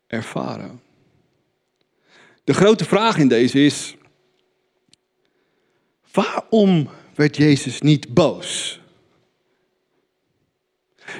ervaren. 0.07 0.81
De 2.43 2.53
grote 2.53 2.85
vraag 2.85 3.17
in 3.17 3.27
deze 3.27 3.59
is: 3.59 3.95
waarom 6.11 6.89
werd 7.15 7.37
Jezus 7.37 7.81
niet 7.81 8.13
boos. 8.13 8.81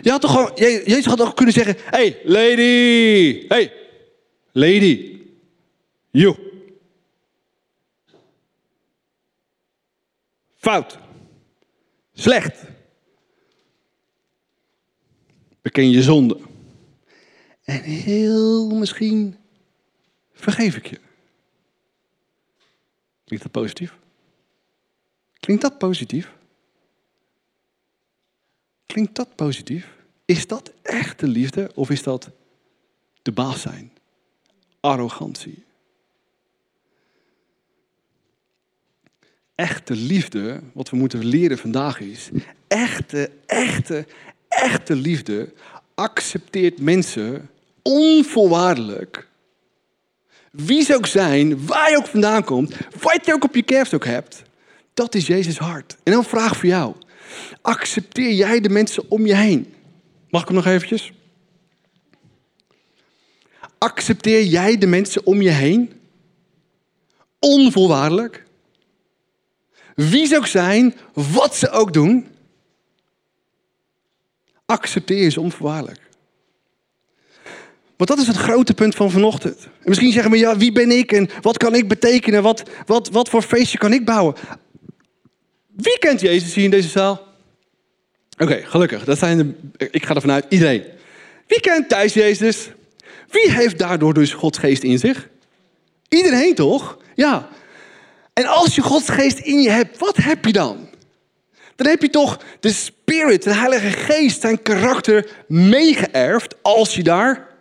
Je 0.02 0.10
had 0.10 0.22
toch 0.22 0.32
gewoon, 0.32 0.52
Jezus 0.56 1.06
had 1.06 1.18
toch 1.18 1.34
kunnen 1.34 1.54
zeggen: 1.54 1.76
Hey, 1.80 2.20
lady, 2.24 3.48
hey, 3.48 3.74
lady, 4.52 5.22
you. 6.12 6.36
Fout. 10.56 10.98
Slecht. 12.14 12.64
Beken 15.62 15.90
je 15.90 16.02
zonde. 16.02 16.38
En 17.64 17.82
heel 17.82 18.70
misschien 18.70 19.38
vergeef 20.34 20.76
ik 20.76 20.86
je. 20.86 21.00
Klinkt 23.34 23.54
dat 23.54 23.64
positief? 23.64 23.98
Klinkt 25.40 25.62
dat 25.62 25.78
positief? 25.78 26.32
Klinkt 28.86 29.16
dat 29.16 29.36
positief? 29.36 29.90
Is 30.26 30.48
dat 30.48 30.72
echte 30.82 31.28
liefde 31.28 31.72
of 31.76 31.90
is 31.90 32.04
dat 32.04 32.30
de 33.22 33.32
baas 33.32 33.62
zijn? 33.62 33.92
Arrogantie. 34.80 35.64
Echte 39.56 39.96
liefde, 39.96 40.62
wat 40.74 40.90
we 40.90 40.98
moeten 40.98 41.26
leren 41.26 41.58
vandaag 41.58 42.00
is, 42.00 42.30
echte, 42.68 43.32
echte, 43.46 44.06
echte 44.48 44.96
liefde 44.96 45.54
accepteert 45.94 46.80
mensen 46.80 47.50
onvoorwaardelijk. 47.82 49.28
Wie 50.54 50.84
ze 50.84 50.96
ook 50.96 51.06
zijn, 51.06 51.66
waar 51.66 51.90
je 51.90 51.98
ook 51.98 52.08
vandaan 52.08 52.44
komt, 52.44 52.76
wat 53.00 53.26
je 53.26 53.34
ook 53.34 53.44
op 53.44 53.56
je 53.56 53.64
kerfstok 53.64 54.06
hebt. 54.06 54.44
Dat 54.94 55.16
is 55.16 55.28
Jezus 55.28 55.58
hart. 55.58 55.98
En 56.04 56.12
dan 56.12 56.24
vraag 56.24 56.58
voor 56.58 56.70
jou. 56.70 56.96
Accepteer 57.62 58.32
jij 58.32 58.60
de 58.60 58.70
mensen 58.70 59.04
om 59.10 59.26
je 59.26 59.36
heen? 59.36 59.74
Mag 60.30 60.42
ik 60.42 60.48
hem 60.48 60.58
nog 60.58 60.66
eventjes? 60.66 61.12
Accepteer 63.78 64.44
jij 64.44 64.78
de 64.78 64.88
mensen 64.88 65.26
om 65.26 65.42
je 65.42 65.50
heen? 65.50 66.02
Onvoorwaardelijk? 67.40 68.46
Wie 69.96 70.26
ze 70.26 70.38
ook 70.38 70.48
zijn, 70.48 70.96
wat 71.14 71.56
ze 71.56 71.70
ook 71.70 71.94
doen? 71.94 72.28
Accepteer 74.66 75.32
ze 75.32 75.42
onvoorwaardelijk. 75.42 76.10
Want 78.04 78.18
dat 78.18 78.28
is 78.28 78.34
het 78.36 78.46
grote 78.46 78.74
punt 78.74 78.96
van 78.96 79.12
vanochtend. 79.12 79.58
En 79.64 79.70
misschien 79.84 80.12
zeggen 80.12 80.32
we, 80.32 80.38
ja, 80.38 80.58
wie 80.58 80.72
ben 80.72 80.92
ik 80.92 81.12
en 81.12 81.30
wat 81.42 81.58
kan 81.58 81.76
ik 81.76 81.88
betekenen? 81.88 82.44
Wat, 82.44 82.64
wat, 82.86 83.10
wat 83.10 83.30
voor 83.30 83.42
feestje 83.42 83.78
kan 83.78 83.94
ik 83.94 84.06
bouwen? 84.06 84.36
Wie 85.76 86.00
kent 86.00 86.22
Jezus 86.22 86.54
hier 86.54 86.64
in 86.64 86.70
deze 86.70 86.90
zaal? 86.90 87.28
Oké, 88.38 88.62
gelukkig. 88.66 89.04
Dat 89.04 89.18
zijn 89.18 89.38
de, 89.38 89.88
ik 89.92 90.06
ga 90.06 90.16
ervan 90.16 90.32
uit, 90.32 90.46
iedereen. 90.50 90.84
Wie 91.48 91.60
kent 91.60 91.90
thuis 91.90 92.14
Jezus? 92.14 92.70
Wie 93.30 93.52
heeft 93.52 93.78
daardoor 93.78 94.14
dus 94.14 94.34
Gods 94.34 94.58
geest 94.58 94.84
in 94.84 95.00
zich? 95.00 95.30
Iedereen 96.10 96.56
toch? 96.56 96.98
Ja. 97.16 97.50
En 98.34 98.46
als 98.46 98.76
je 98.76 98.82
Gods 98.82 99.10
geest 99.10 99.40
in 99.40 99.62
je 99.62 99.70
hebt, 99.70 99.98
wat 99.98 100.18
heb 100.18 100.46
je 100.46 100.52
dan? 100.52 100.90
Dan 101.76 101.88
heb 101.88 102.02
je 102.02 102.10
toch 102.10 102.40
de 102.60 102.72
Spirit, 102.74 103.44
de 103.44 103.54
Heilige 103.54 103.90
Geest, 103.90 104.42
zijn 104.42 104.62
karakter 104.62 105.30
meegeërfd 105.48 106.56
als 106.62 106.96
je 106.96 107.04
daar, 107.04 107.52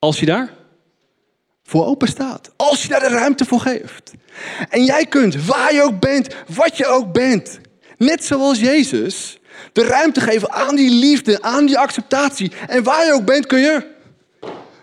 als 0.00 0.20
je 0.20 0.26
daar 0.26 0.54
voor 1.62 1.86
open 1.86 2.08
staat. 2.08 2.50
Als 2.56 2.82
je 2.82 2.88
daar 2.88 3.00
de 3.00 3.08
ruimte 3.08 3.44
voor 3.44 3.60
geeft. 3.60 4.12
En 4.68 4.84
jij 4.84 5.06
kunt, 5.06 5.46
waar 5.46 5.74
je 5.74 5.82
ook 5.82 6.00
bent, 6.00 6.34
wat 6.54 6.76
je 6.76 6.86
ook 6.86 7.12
bent, 7.12 7.60
net 7.96 8.24
zoals 8.24 8.60
Jezus, 8.60 9.38
de 9.72 9.82
ruimte 9.82 10.20
geven 10.20 10.52
aan 10.52 10.76
die 10.76 10.90
liefde, 10.90 11.42
aan 11.42 11.66
die 11.66 11.78
acceptatie. 11.78 12.52
En 12.68 12.82
waar 12.82 13.06
je 13.06 13.12
ook 13.12 13.24
bent, 13.24 13.46
kun 13.46 13.58
je, 13.58 13.86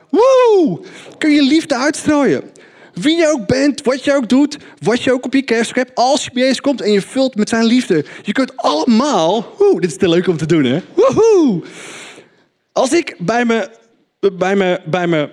woe, 0.09 0.79
kun 1.17 1.31
je 1.31 1.41
liefde 1.41 1.75
uitstrooien. 1.75 2.51
Wie 2.93 3.17
je 3.17 3.27
ook 3.27 3.47
bent, 3.47 3.81
wat 3.83 4.03
je 4.03 4.15
ook 4.15 4.29
doet, 4.29 4.57
wat 4.81 5.03
je 5.03 5.11
ook 5.11 5.25
op 5.25 5.33
je 5.33 5.41
kerst 5.41 5.75
hebt, 5.75 5.95
als 5.95 6.23
je 6.23 6.31
bij 6.33 6.43
Jezus 6.43 6.61
komt 6.61 6.81
en 6.81 6.91
je 6.91 7.01
vult 7.01 7.35
met 7.35 7.49
zijn 7.49 7.65
liefde. 7.65 8.05
Je 8.21 8.31
kunt 8.31 8.57
allemaal, 8.57 9.53
woe, 9.57 9.81
dit 9.81 9.89
is 9.89 9.97
te 9.97 10.09
leuk 10.09 10.27
om 10.27 10.37
te 10.37 10.45
doen 10.45 10.63
hè, 10.63 10.81
woehoe. 10.93 11.61
Als 12.71 12.93
ik 12.93 13.15
bij 13.19 13.45
me, 13.45 13.69
bij 14.31 14.55
me, 14.55 14.81
bij 14.85 15.07
me 15.07 15.29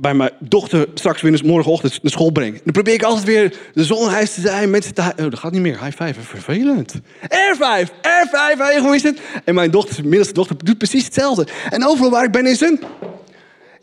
bij 0.00 0.14
mijn 0.14 0.30
dochter 0.40 0.86
straks 0.94 1.22
weer 1.22 1.40
morgenochtend 1.44 2.02
naar 2.02 2.12
school 2.12 2.30
breng. 2.30 2.60
Dan 2.64 2.72
probeer 2.72 2.94
ik 2.94 3.02
altijd 3.02 3.26
weer 3.26 3.56
de 3.74 3.84
zonnehuis 3.84 4.34
te 4.34 4.40
zijn. 4.40 4.70
Mensen 4.70 4.94
te... 4.94 5.00
Oh, 5.00 5.16
dat 5.16 5.38
gaat 5.38 5.52
niet 5.52 5.60
meer. 5.60 5.84
High 5.84 6.02
five. 6.02 6.20
Vervelend. 6.20 6.94
R5. 7.22 7.88
R5. 7.88 8.58
Hey, 8.58 8.78
hoe 8.80 8.94
is 8.94 9.02
het? 9.02 9.20
En 9.44 9.54
mijn 9.54 9.70
dochter, 9.70 10.04
middelste 10.04 10.34
dochter, 10.34 10.56
doet 10.64 10.78
precies 10.78 11.04
hetzelfde. 11.04 11.46
En 11.70 11.86
overal 11.86 12.10
waar 12.10 12.24
ik 12.24 12.32
ben 12.32 12.46
is 12.46 12.60
een... 12.60 12.80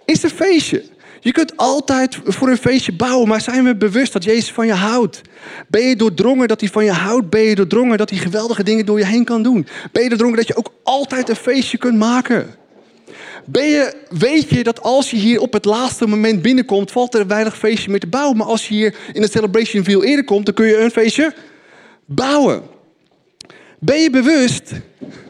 Is 0.06 0.24
een 0.24 0.30
feestje. 0.30 0.84
Je 1.20 1.32
kunt 1.32 1.58
altijd 1.58 2.20
voor 2.24 2.50
een 2.50 2.58
feestje 2.58 2.94
bouwen, 2.94 3.28
maar 3.28 3.42
zijn 3.42 3.64
we 3.64 3.76
bewust 3.76 4.14
dat 4.14 4.24
Jezus 4.24 4.52
van 4.52 4.66
je 4.68 4.74
houdt? 4.74 5.22
Ben 5.68 5.82
je 5.82 5.96
doordrongen 5.96 6.48
dat 6.48 6.60
hij 6.60 6.70
van 6.70 6.86
je 6.86 6.92
houdt? 6.92 7.30
Ben 7.30 7.42
je 7.42 7.56
doordrongen 7.56 7.98
dat 7.98 8.10
hij 8.10 8.20
geweldige 8.20 8.64
dingen 8.64 8.86
door 8.86 9.00
je 9.00 9.06
heen 9.06 9.24
kan 9.24 9.44
doen? 9.44 9.68
Ben 9.92 10.04
je 10.04 10.10
doordrongen 10.10 10.38
dat 10.38 10.48
je 10.48 10.56
ook 10.56 10.74
altijd 10.84 11.30
een 11.30 11.36
feestje 11.36 11.78
kunt 11.78 11.98
maken? 11.98 12.56
Ben 13.46 13.68
je, 13.68 13.94
weet 14.10 14.50
je 14.50 14.64
dat 14.64 14.82
als 14.82 15.12
je 15.12 15.18
hier 15.18 15.40
op 15.40 15.54
het 15.54 15.66
laatste 15.66 16.08
moment 16.08 16.42
binnenkomt, 16.42 16.92
valt 16.92 17.16
er 17.16 17.28
weinig 17.28 17.58
feestje 17.58 17.90
meer 17.90 18.00
te 18.00 18.08
bouwen. 18.08 18.38
Maar 18.38 18.48
als 18.48 18.68
je 18.68 18.74
hier 18.74 18.96
in 19.14 19.22
de 19.22 19.30
celebration 19.30 19.84
veel 19.84 20.04
eerder 20.04 20.26
komt, 20.26 20.46
dan 20.46 20.54
kun 20.54 20.66
je 20.66 20.78
een 20.78 20.92
feestje 20.92 21.34
bouwen. 22.06 22.64
Ben 23.80 24.00
je 24.00 24.10
bewust 24.10 24.72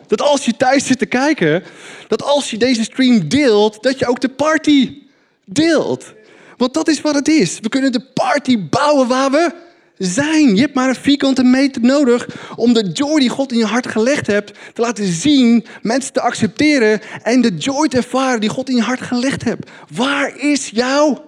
dat 0.08 0.22
als 0.22 0.46
je 0.46 0.58
thuis 0.58 0.86
zit 0.86 1.00
te 1.00 1.06
kijken, 1.06 1.64
dat 2.08 2.24
als 2.24 2.50
je 2.50 2.58
deze 2.58 2.84
stream 2.84 3.28
deelt, 3.28 3.84
dat 3.84 4.00
je 4.00 4.08
ook 4.08 4.22
de 4.22 4.30
party 4.30 5.02
deelt? 5.46 6.14
Want 6.58 6.74
dat 6.74 6.88
is 6.88 7.02
wat 7.02 7.16
het 7.16 7.28
is. 7.28 7.60
We 7.60 7.70
kunnen 7.70 7.92
de 7.92 8.06
party 8.14 8.60
bouwen 8.60 9.08
waar 9.08 9.32
we 9.32 9.52
zijn. 9.98 10.56
Je 10.56 10.62
hebt 10.62 10.74
maar 10.74 10.90
een 10.90 10.96
vierkante 10.96 11.44
meter 11.44 11.82
nodig 11.82 12.28
om 12.56 12.74
de 12.74 12.90
joy 12.94 13.20
die 13.20 13.30
God 13.30 13.52
in 13.52 13.58
je 13.58 13.66
hart 13.66 13.88
gelegd 13.88 14.28
hebt 14.28 14.52
te 14.74 14.82
laten 14.82 15.06
zien, 15.06 15.66
mensen 15.82 16.14
te 16.14 16.22
accepteren 16.22 17.02
en 17.24 17.42
de 17.42 17.56
joy 17.56 17.88
te 17.88 17.98
ervaren 17.98 18.40
die 18.40 18.50
God 18.50 18.70
in 18.70 18.76
je 18.76 18.82
hart 18.82 19.02
gelegd 19.02 19.44
hebt. 19.44 19.70
Waar 19.94 20.38
is 20.38 20.70
jouw 20.74 21.26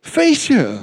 feestje? 0.00 0.78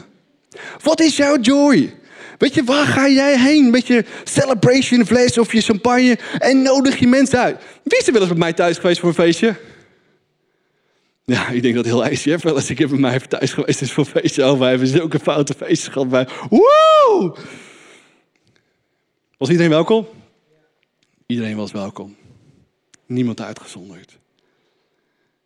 Wat 0.83 0.99
is 0.99 1.17
jouw 1.17 1.39
joy? 1.39 1.93
Weet 2.37 2.53
je, 2.53 2.63
waar 2.63 2.85
ga 2.85 3.07
jij 3.07 3.39
heen 3.39 3.69
met 3.69 3.87
je 3.87 4.05
celebration 4.23 5.05
fles 5.05 5.37
of 5.37 5.53
je 5.53 5.61
champagne 5.61 6.17
en 6.37 6.61
nodig 6.61 6.99
je 6.99 7.07
mensen 7.07 7.39
uit? 7.39 7.57
Wie 7.83 7.99
is 7.99 8.07
er 8.07 8.13
wel 8.13 8.21
eens 8.21 8.31
bij 8.31 8.39
mij 8.39 8.53
thuis 8.53 8.77
geweest 8.77 8.99
voor 8.99 9.09
een 9.09 9.15
feestje? 9.15 9.55
Ja, 11.31 11.49
ik 11.49 11.61
denk 11.61 11.75
dat 11.75 11.85
heel 11.85 12.07
ICF 12.07 12.41
wel 12.41 12.55
eens. 12.55 12.69
Ik 12.69 12.77
heb 12.77 12.89
bij 12.89 12.99
mij 12.99 13.19
thuis 13.19 13.53
geweest 13.53 13.81
is 13.81 13.91
voor 13.91 14.05
feestje. 14.05 14.51
Oh, 14.51 14.59
wij 14.59 14.69
hebben 14.69 14.87
zulke 14.87 15.19
foute 15.19 15.53
feestjes 15.53 15.87
gehad 15.87 16.09
bij. 16.09 16.27
Woe! 16.49 17.37
Was 19.37 19.49
iedereen 19.49 19.69
welkom? 19.69 20.07
Iedereen 21.25 21.55
was 21.55 21.71
welkom. 21.71 22.15
Niemand 23.05 23.41
uitgezonderd. 23.41 24.17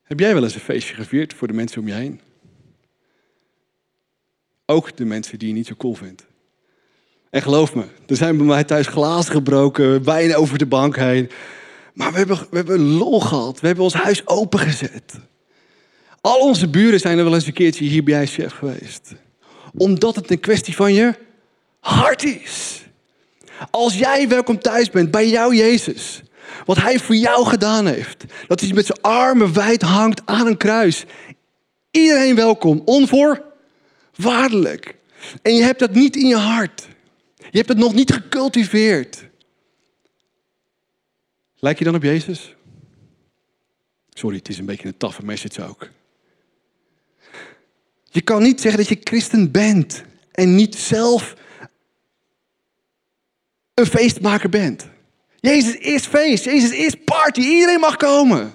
Heb 0.03 0.19
jij 0.19 0.33
wel 0.33 0.43
eens 0.43 0.53
een 0.53 0.59
feestje 0.59 0.95
gevierd 0.95 1.33
voor 1.33 1.47
de 1.47 1.53
mensen 1.53 1.81
om 1.81 1.87
je 1.87 1.93
heen? 1.93 2.21
Ook 4.65 4.97
de 4.97 5.05
mensen 5.05 5.39
die 5.39 5.47
je 5.47 5.53
niet 5.53 5.67
zo 5.67 5.75
cool 5.77 5.93
vindt. 5.93 6.25
En 7.29 7.41
geloof 7.41 7.75
me, 7.75 7.85
er 8.07 8.15
zijn 8.15 8.37
bij 8.37 8.45
mij 8.45 8.63
thuis 8.63 8.87
glazen 8.87 9.31
gebroken, 9.31 10.03
wijn 10.03 10.35
over 10.35 10.57
de 10.57 10.65
bank 10.65 10.95
heen. 10.95 11.29
Maar 11.93 12.11
we 12.11 12.17
hebben, 12.17 12.37
we 12.49 12.57
hebben 12.57 12.81
lol 12.81 13.19
gehad. 13.19 13.59
We 13.59 13.67
hebben 13.67 13.83
ons 13.83 13.93
huis 13.93 14.27
opengezet. 14.27 15.29
Al 16.21 16.39
onze 16.39 16.67
buren 16.67 16.99
zijn 16.99 17.17
er 17.17 17.23
wel 17.23 17.33
eens 17.33 17.45
een 17.45 17.53
keertje 17.53 17.85
hier 17.85 18.03
bij 18.03 18.27
chef 18.27 18.53
geweest. 18.53 19.13
Omdat 19.77 20.15
het 20.15 20.31
een 20.31 20.39
kwestie 20.39 20.75
van 20.75 20.93
je 20.93 21.15
hart 21.79 22.23
is. 22.23 22.83
Als 23.69 23.97
jij 23.97 24.27
welkom 24.27 24.59
thuis 24.59 24.89
bent 24.89 25.11
bij 25.11 25.29
jou 25.29 25.55
Jezus. 25.55 26.21
Wat 26.65 26.77
hij 26.77 26.99
voor 26.99 27.15
jou 27.15 27.45
gedaan 27.45 27.87
heeft. 27.87 28.25
Dat 28.47 28.59
hij 28.59 28.73
met 28.73 28.85
zijn 28.85 29.01
armen 29.01 29.53
wijd 29.53 29.81
hangt 29.81 30.21
aan 30.25 30.47
een 30.47 30.57
kruis. 30.57 31.05
Iedereen 31.91 32.35
welkom, 32.35 32.81
onvoorwaardelijk. 32.85 34.95
En 35.41 35.55
je 35.55 35.63
hebt 35.63 35.79
dat 35.79 35.93
niet 35.93 36.15
in 36.15 36.27
je 36.27 36.37
hart. 36.37 36.87
Je 37.35 37.57
hebt 37.57 37.69
het 37.69 37.77
nog 37.77 37.93
niet 37.93 38.13
gecultiveerd. 38.13 39.29
Lijk 41.59 41.77
je 41.77 41.83
dan 41.83 41.95
op 41.95 42.03
Jezus? 42.03 42.55
Sorry, 44.09 44.37
het 44.37 44.49
is 44.49 44.57
een 44.57 44.65
beetje 44.65 44.87
een 44.87 44.97
taffe 44.97 45.25
message 45.25 45.63
ook. 45.63 45.89
Je 48.13 48.21
kan 48.21 48.41
niet 48.41 48.61
zeggen 48.61 48.79
dat 48.79 48.89
je 48.89 48.99
christen 49.03 49.51
bent 49.51 50.03
en 50.31 50.55
niet 50.55 50.75
zelf 50.75 51.35
een 53.73 53.85
feestmaker 53.85 54.49
bent. 54.49 54.87
Jezus 55.39 55.75
is 55.75 56.05
feest, 56.05 56.43
Jezus 56.43 56.71
is 56.71 56.95
party, 57.05 57.39
iedereen 57.39 57.79
mag 57.79 57.95
komen. 57.95 58.53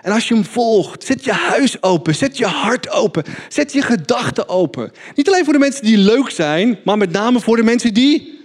En 0.00 0.12
als 0.12 0.28
je 0.28 0.34
hem 0.34 0.44
volgt, 0.44 1.04
zet 1.04 1.24
je 1.24 1.32
huis 1.32 1.82
open, 1.82 2.14
zet 2.14 2.38
je 2.38 2.46
hart 2.46 2.90
open, 2.90 3.24
zet 3.48 3.72
je 3.72 3.82
gedachten 3.82 4.48
open. 4.48 4.92
Niet 5.14 5.28
alleen 5.28 5.44
voor 5.44 5.52
de 5.52 5.58
mensen 5.58 5.84
die 5.84 5.98
leuk 5.98 6.30
zijn, 6.30 6.78
maar 6.84 6.98
met 6.98 7.10
name 7.10 7.40
voor 7.40 7.56
de 7.56 7.62
mensen 7.62 7.94
die 7.94 8.40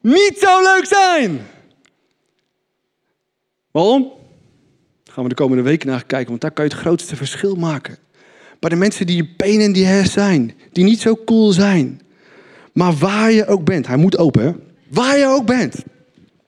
niet 0.00 0.38
zo 0.38 0.62
leuk 0.62 0.86
zijn. 0.86 1.46
Waarom? 3.70 4.02
Daar 5.04 5.14
gaan 5.14 5.22
we 5.22 5.28
de 5.28 5.34
komende 5.34 5.62
weken 5.62 5.88
naar 5.88 6.04
kijken, 6.04 6.28
want 6.28 6.40
daar 6.40 6.50
kan 6.50 6.64
je 6.64 6.70
het 6.70 6.80
grootste 6.80 7.16
verschil 7.16 7.54
maken. 7.54 7.98
Bij 8.58 8.70
de 8.70 8.76
mensen 8.76 9.06
die 9.06 9.34
pain 9.36 9.60
in 9.60 9.72
the 9.72 10.00
ass 10.02 10.12
zijn, 10.12 10.54
die 10.72 10.84
niet 10.84 11.00
zo 11.00 11.16
cool 11.24 11.52
zijn. 11.52 12.00
Maar 12.72 12.92
waar 12.92 13.32
je 13.32 13.46
ook 13.46 13.64
bent, 13.64 13.86
hij 13.86 13.96
moet 13.96 14.18
open, 14.18 14.42
hè? 14.42 14.52
Waar 14.88 15.18
je 15.18 15.26
ook 15.26 15.46
bent, 15.46 15.84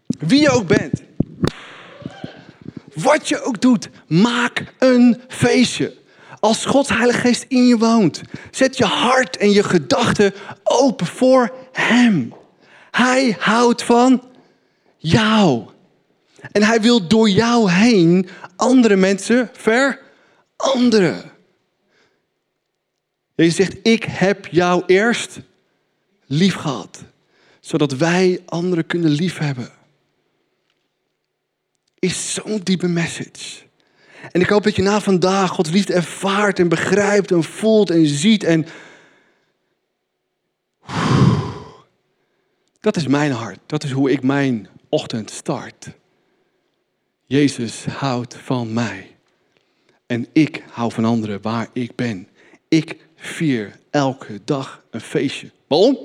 wie 0.07 0.41
je 0.41 0.51
ook 0.51 0.67
bent. 0.67 1.03
Wat 2.95 3.29
je 3.29 3.43
ook 3.43 3.61
doet, 3.61 3.89
maak 4.07 4.65
een 4.79 5.21
feestje. 5.29 5.97
Als 6.41 6.65
Gods 6.65 6.89
Heilige 6.89 7.19
Geest 7.19 7.45
in 7.49 7.67
je 7.67 7.79
woont, 7.79 8.21
zet 8.51 8.77
je 8.77 8.85
hart 8.85 9.37
en 9.37 9.51
je 9.51 9.63
gedachten 9.63 10.33
open 10.65 11.07
voor 11.07 11.53
Hem. 11.73 12.33
Hij 12.91 13.37
houdt 13.39 13.83
van 13.83 14.23
jou. 14.97 15.67
En 16.53 16.63
hij 16.63 16.81
wil 16.81 17.09
door 17.09 17.29
jou 17.29 17.71
heen 17.71 18.29
andere 18.57 18.97
mensen 18.97 19.51
veranderen. 19.53 21.37
Je 23.45 23.51
zegt, 23.51 23.77
ik 23.83 24.05
heb 24.05 24.47
jou 24.47 24.83
eerst 24.87 25.41
lief 26.27 26.55
gehad. 26.55 27.05
Zodat 27.61 27.93
wij 27.93 28.43
anderen 28.47 28.87
kunnen 28.87 29.11
liefhebben. 29.11 29.71
Is 31.99 32.35
zo'n 32.35 32.61
diepe 32.63 32.89
message. 32.89 33.63
En 34.33 34.41
ik 34.41 34.49
hoop 34.49 34.63
dat 34.63 34.77
je 34.77 34.83
na 34.83 35.01
vandaag 35.01 35.51
Gods 35.51 35.71
liefde 35.71 35.95
ervaart 35.95 36.59
en 36.59 36.69
begrijpt 36.69 37.31
en 37.31 37.45
voelt 37.45 37.91
en 37.91 38.07
ziet. 38.07 38.45
En 38.45 38.67
dat 42.81 42.97
is 42.97 43.07
mijn 43.07 43.33
hart. 43.33 43.59
Dat 43.67 43.85
is 43.85 43.91
hoe 43.91 44.11
ik 44.11 44.23
mijn 44.23 44.69
ochtend 44.89 45.31
start. 45.31 45.91
Jezus 47.27 47.85
houdt 47.85 48.37
van 48.37 48.73
mij. 48.73 49.17
En 50.07 50.27
ik 50.33 50.65
hou 50.71 50.93
van 50.93 51.05
anderen 51.05 51.43
waar 51.43 51.69
ik 51.73 51.95
ben. 51.95 52.29
Ik 52.69 53.08
vier 53.19 53.79
elke 53.91 54.41
dag 54.45 54.83
een 54.91 55.01
feestje. 55.01 55.51
Waarom? 55.67 55.99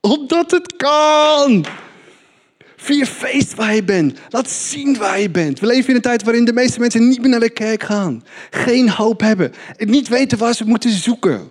Omdat 0.00 0.50
het 0.50 0.76
kan. 0.76 1.64
Vier 2.76 3.06
feest 3.06 3.54
waar 3.54 3.74
je 3.74 3.84
bent. 3.84 4.18
Laat 4.28 4.50
zien 4.50 4.96
waar 4.96 5.20
je 5.20 5.30
bent. 5.30 5.60
We 5.60 5.66
leven 5.66 5.88
in 5.88 5.94
een 5.94 6.02
tijd 6.02 6.22
waarin 6.22 6.44
de 6.44 6.52
meeste 6.52 6.80
mensen 6.80 7.08
niet 7.08 7.20
meer 7.20 7.30
naar 7.30 7.40
de 7.40 7.50
kerk 7.50 7.82
gaan. 7.82 8.24
Geen 8.50 8.90
hoop 8.90 9.20
hebben. 9.20 9.52
En 9.76 9.90
niet 9.90 10.08
weten 10.08 10.38
waar 10.38 10.54
ze 10.54 10.64
moeten 10.64 10.90
zoeken. 10.90 11.48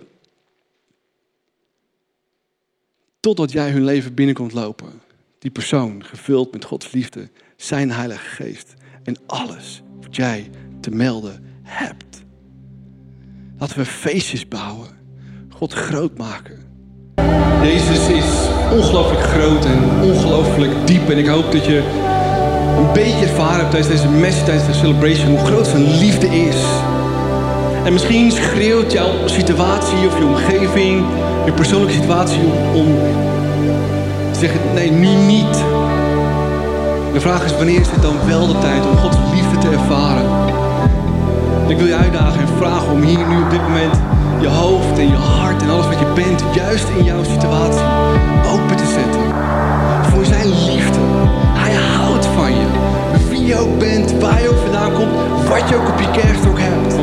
Totdat 3.20 3.52
jij 3.52 3.70
hun 3.70 3.84
leven 3.84 4.14
binnenkomt 4.14 4.52
lopen. 4.52 5.00
Die 5.38 5.50
persoon, 5.50 6.04
gevuld 6.04 6.52
met 6.52 6.64
Gods 6.64 6.92
liefde, 6.92 7.28
zijn 7.56 7.90
Heilige 7.90 8.28
Geest. 8.28 8.74
En 9.02 9.16
alles 9.26 9.82
wat 10.00 10.16
jij 10.16 10.50
te 10.80 10.90
melden 10.90 11.44
hebt. 11.62 12.22
Laten 13.62 13.78
we 13.78 13.84
feestjes 13.84 14.48
bouwen. 14.48 14.88
God 15.50 15.72
groot 15.72 16.18
maken. 16.18 16.58
Jezus 17.62 18.08
is 18.08 18.24
ongelooflijk 18.72 19.22
groot 19.22 19.64
en 19.64 20.02
ongelooflijk 20.02 20.86
diep. 20.86 21.10
En 21.10 21.18
ik 21.18 21.26
hoop 21.26 21.52
dat 21.52 21.64
je 21.64 21.76
een 22.78 22.92
beetje 22.92 23.26
ervaren 23.26 23.58
hebt 23.58 23.70
tijdens 23.70 23.92
deze 23.92 24.08
message, 24.08 24.44
tijdens 24.44 24.66
de 24.66 24.72
celebration, 24.72 25.28
hoe 25.28 25.46
groot 25.46 25.66
zijn 25.66 25.98
liefde 25.98 26.26
is. 26.26 26.56
En 27.84 27.92
misschien 27.92 28.30
schreeuwt 28.30 28.92
jouw 28.92 29.26
situatie 29.26 30.06
of 30.06 30.18
je 30.18 30.24
omgeving, 30.24 31.04
je 31.44 31.52
persoonlijke 31.52 31.94
situatie 31.94 32.40
om, 32.40 32.74
om 32.74 32.94
te 34.32 34.38
zeggen, 34.38 34.60
nee, 34.74 34.90
nu 34.90 35.08
niet. 35.08 35.54
De 37.12 37.20
vraag 37.20 37.44
is, 37.44 37.56
wanneer 37.56 37.80
is 37.80 37.90
het 37.90 38.02
dan 38.02 38.26
wel 38.26 38.46
de 38.46 38.58
tijd 38.58 38.86
om 38.86 38.96
Gods 38.96 39.16
liefde 39.34 39.58
te 39.58 39.68
ervaren? 39.68 40.41
Ik 41.72 41.78
wil 41.78 41.86
je 41.86 41.96
uitdagen 41.96 42.40
en 42.40 42.48
vragen 42.56 42.92
om 42.92 43.02
hier 43.02 43.26
nu 43.28 43.42
op 43.42 43.50
dit 43.50 43.62
moment 43.62 44.00
je 44.40 44.48
hoofd 44.48 44.98
en 44.98 45.08
je 45.08 45.16
hart 45.16 45.62
en 45.62 45.70
alles 45.70 45.86
wat 45.86 45.98
je 45.98 46.12
bent, 46.14 46.44
juist 46.54 46.88
in 46.88 47.04
jouw 47.04 47.22
situatie, 47.22 47.86
open 48.52 48.76
te 48.76 48.86
zetten. 48.86 49.24
Voor 50.10 50.24
zijn 50.24 50.48
liefde. 50.48 50.98
Hij 51.64 51.74
houdt 51.74 52.26
van 52.26 52.50
je. 52.50 52.66
Wie 53.28 53.44
je 53.44 53.56
ook 53.56 53.78
bent, 53.78 54.20
waar 54.20 54.42
je 54.42 54.48
ook 54.48 54.62
vandaan 54.62 54.92
komt, 54.92 55.12
wat 55.48 55.68
je 55.68 55.76
ook 55.76 55.88
op 55.88 56.00
je 56.00 56.10
kerststok 56.10 56.58
hebt. 56.60 56.94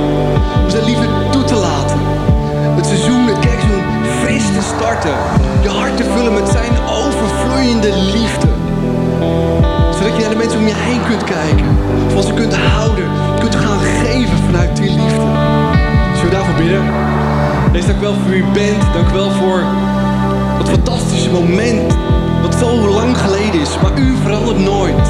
Om 0.63 0.69
zijn 0.69 0.83
liefde 0.83 1.07
toe 1.31 1.43
te 1.43 1.55
laten. 1.55 1.99
Het 2.75 2.85
seizoen, 2.85 3.27
het 3.27 3.39
kerkseizoen, 3.39 3.83
fris 4.21 4.45
te 4.45 4.61
starten. 4.75 5.17
Je 5.61 5.69
hart 5.69 5.97
te 5.97 6.03
vullen 6.03 6.33
met 6.33 6.49
zijn 6.49 6.73
overvloeiende 7.03 7.91
liefde. 8.17 8.47
Zodat 9.97 10.15
je 10.15 10.21
naar 10.21 10.29
de 10.29 10.41
mensen 10.43 10.59
om 10.59 10.67
je 10.67 10.75
heen 10.75 11.01
kunt 11.07 11.23
kijken. 11.23 11.77
Van 12.13 12.23
ze 12.23 12.33
kunt 12.33 12.55
houden. 12.55 13.28
Kunt 13.39 13.55
gaan 13.55 13.79
geven 13.79 14.37
vanuit 14.37 14.75
die 14.75 14.89
liefde. 14.89 15.27
Zullen 16.15 16.29
we 16.29 16.29
daarvoor 16.31 16.55
bidden? 16.55 16.83
Wees 17.71 17.85
dank 17.85 17.99
wel 17.99 18.13
voor 18.13 18.29
wie 18.29 18.41
u 18.41 18.45
bent. 18.53 18.93
Dank 18.93 19.09
wel 19.09 19.31
voor 19.31 19.63
dat 20.57 20.69
fantastische 20.69 21.29
moment. 21.29 21.93
Wat 22.41 22.55
zo 22.55 22.89
lang 22.89 23.17
geleden 23.17 23.61
is. 23.61 23.77
Maar 23.81 23.99
u 23.99 24.15
verandert 24.23 24.59
nooit. 24.59 25.05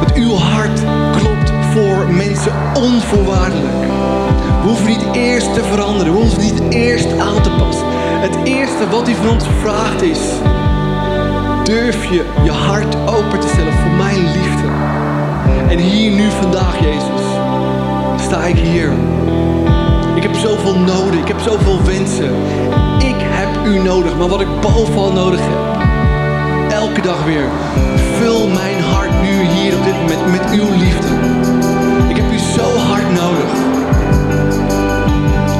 Dat 0.00 0.14
uw 0.14 0.34
hart 0.34 0.80
klopt 1.16 1.52
voor 1.72 2.06
mensen 2.10 2.52
onvoorwaardelijk. 2.74 3.74
We 4.62 4.68
hoeven 4.68 4.86
niet 4.86 5.06
eerst 5.12 5.54
te 5.54 5.64
veranderen. 5.64 6.12
We 6.12 6.18
hoeven 6.18 6.40
niet 6.40 6.62
eerst 6.74 7.18
aan 7.18 7.42
te 7.42 7.50
passen. 7.50 7.86
Het 8.20 8.36
eerste 8.44 8.88
wat 8.90 9.08
u 9.08 9.14
van 9.14 9.28
ons 9.28 9.44
vraagt 9.60 10.02
is... 10.02 10.20
Durf 11.64 12.04
je 12.04 12.24
je 12.44 12.50
hart 12.50 12.96
open 13.06 13.40
te 13.40 13.48
stellen 13.48 13.72
voor 13.72 13.90
mijn 13.90 14.22
liefde. 14.22 14.65
En 15.68 15.78
hier 15.78 16.10
nu 16.10 16.30
vandaag, 16.30 16.78
Jezus, 16.80 17.24
sta 18.20 18.44
ik 18.44 18.58
hier. 18.58 18.92
Ik 20.14 20.22
heb 20.22 20.34
zoveel 20.34 20.78
nodig, 20.78 21.20
ik 21.20 21.28
heb 21.28 21.40
zoveel 21.40 21.82
wensen. 21.84 22.30
Ik 22.98 23.16
heb 23.18 23.66
u 23.66 23.78
nodig, 23.78 24.16
maar 24.16 24.28
wat 24.28 24.40
ik 24.40 24.60
bovenal 24.60 25.12
nodig 25.12 25.40
heb, 25.40 25.58
elke 26.72 27.00
dag 27.00 27.24
weer, 27.24 27.48
vul 28.18 28.48
mijn 28.48 28.82
hart 28.82 29.22
nu 29.22 29.44
hier 29.44 29.76
op 29.76 29.84
dit 29.84 29.94
moment 29.94 30.30
met 30.30 30.50
uw 30.50 30.70
liefde. 30.78 31.08
Ik 32.08 32.16
heb 32.16 32.32
u 32.32 32.38
zo 32.38 32.76
hard 32.76 33.10
nodig. 33.22 33.50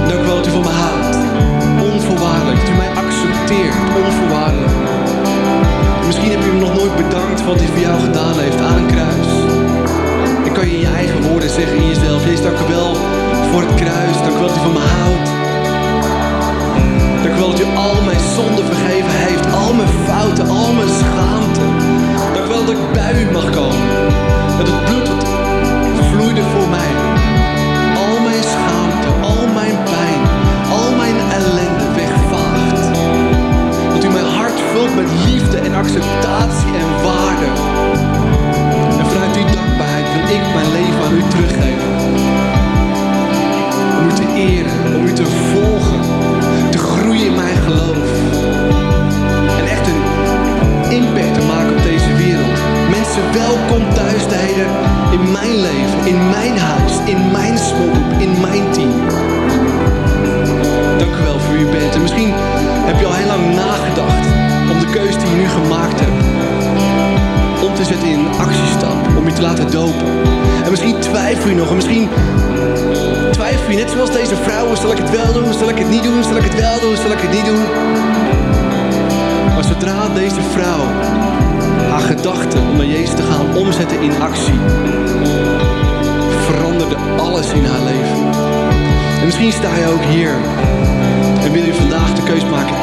Dank 0.09 0.21
u 0.21 0.27
wel 0.27 0.37
dat 0.37 0.47
u 0.47 0.51
van 0.51 0.61
me 0.61 0.69
houdt. 0.69 1.17
Onvoorwaardelijk, 1.93 2.61
dat 2.61 2.69
u 2.69 2.77
mij 2.77 2.91
accepteert, 3.05 3.77
onvoorwaardelijk. 4.05 4.73
Misschien 6.07 6.31
heb 6.31 6.41
je 6.41 6.47
hem 6.47 6.59
nog 6.59 6.75
nooit 6.75 6.97
bedankt 6.97 7.41
voor 7.41 7.49
wat 7.49 7.59
hij 7.59 7.69
voor 7.69 7.79
jou 7.79 8.01
gedaan 8.01 8.39
heeft 8.39 8.61
aan 8.61 8.77
een 8.77 8.87
kruis. 8.87 9.46
Kan 10.57 10.67
je 10.67 10.73
in 10.73 10.81
je 10.81 10.87
eigen 10.87 11.23
woorden 11.23 11.51
zeggen 11.51 11.77
in 11.77 11.87
jezelf, 11.87 12.25
Jezus 12.25 12.43
dank 12.43 12.59
u 12.59 12.65
wel 12.69 12.95
voor 13.51 13.63
het 13.63 13.75
kruis. 13.75 14.17
Dank 14.17 14.37
u 14.37 14.39
wel 14.39 14.49
dat 14.49 14.57
u 14.57 14.61
van 14.61 14.73
me 14.73 14.79
houdt. 14.79 15.29
Dank 17.23 17.37
u 17.37 17.39
wel 17.39 17.51
dat 17.51 17.61
u 17.61 17.65
al 17.65 18.03
mijn 18.03 18.21
zonden 18.21 18.65
vergeven 18.65 19.11
heeft. 19.11 19.55
Al 19.55 19.75
mijn 19.75 19.89
fouten, 19.89 20.49
al 20.49 20.73
mijn 20.73 20.89
schaamte. 20.89 21.61
Dank 22.35 22.47
u 22.47 22.49
wel 22.49 22.65
dat 22.65 22.75
ik 22.75 22.93
bij 22.93 23.23
u 23.23 23.31
mag 23.31 23.51
komen. 23.51 23.97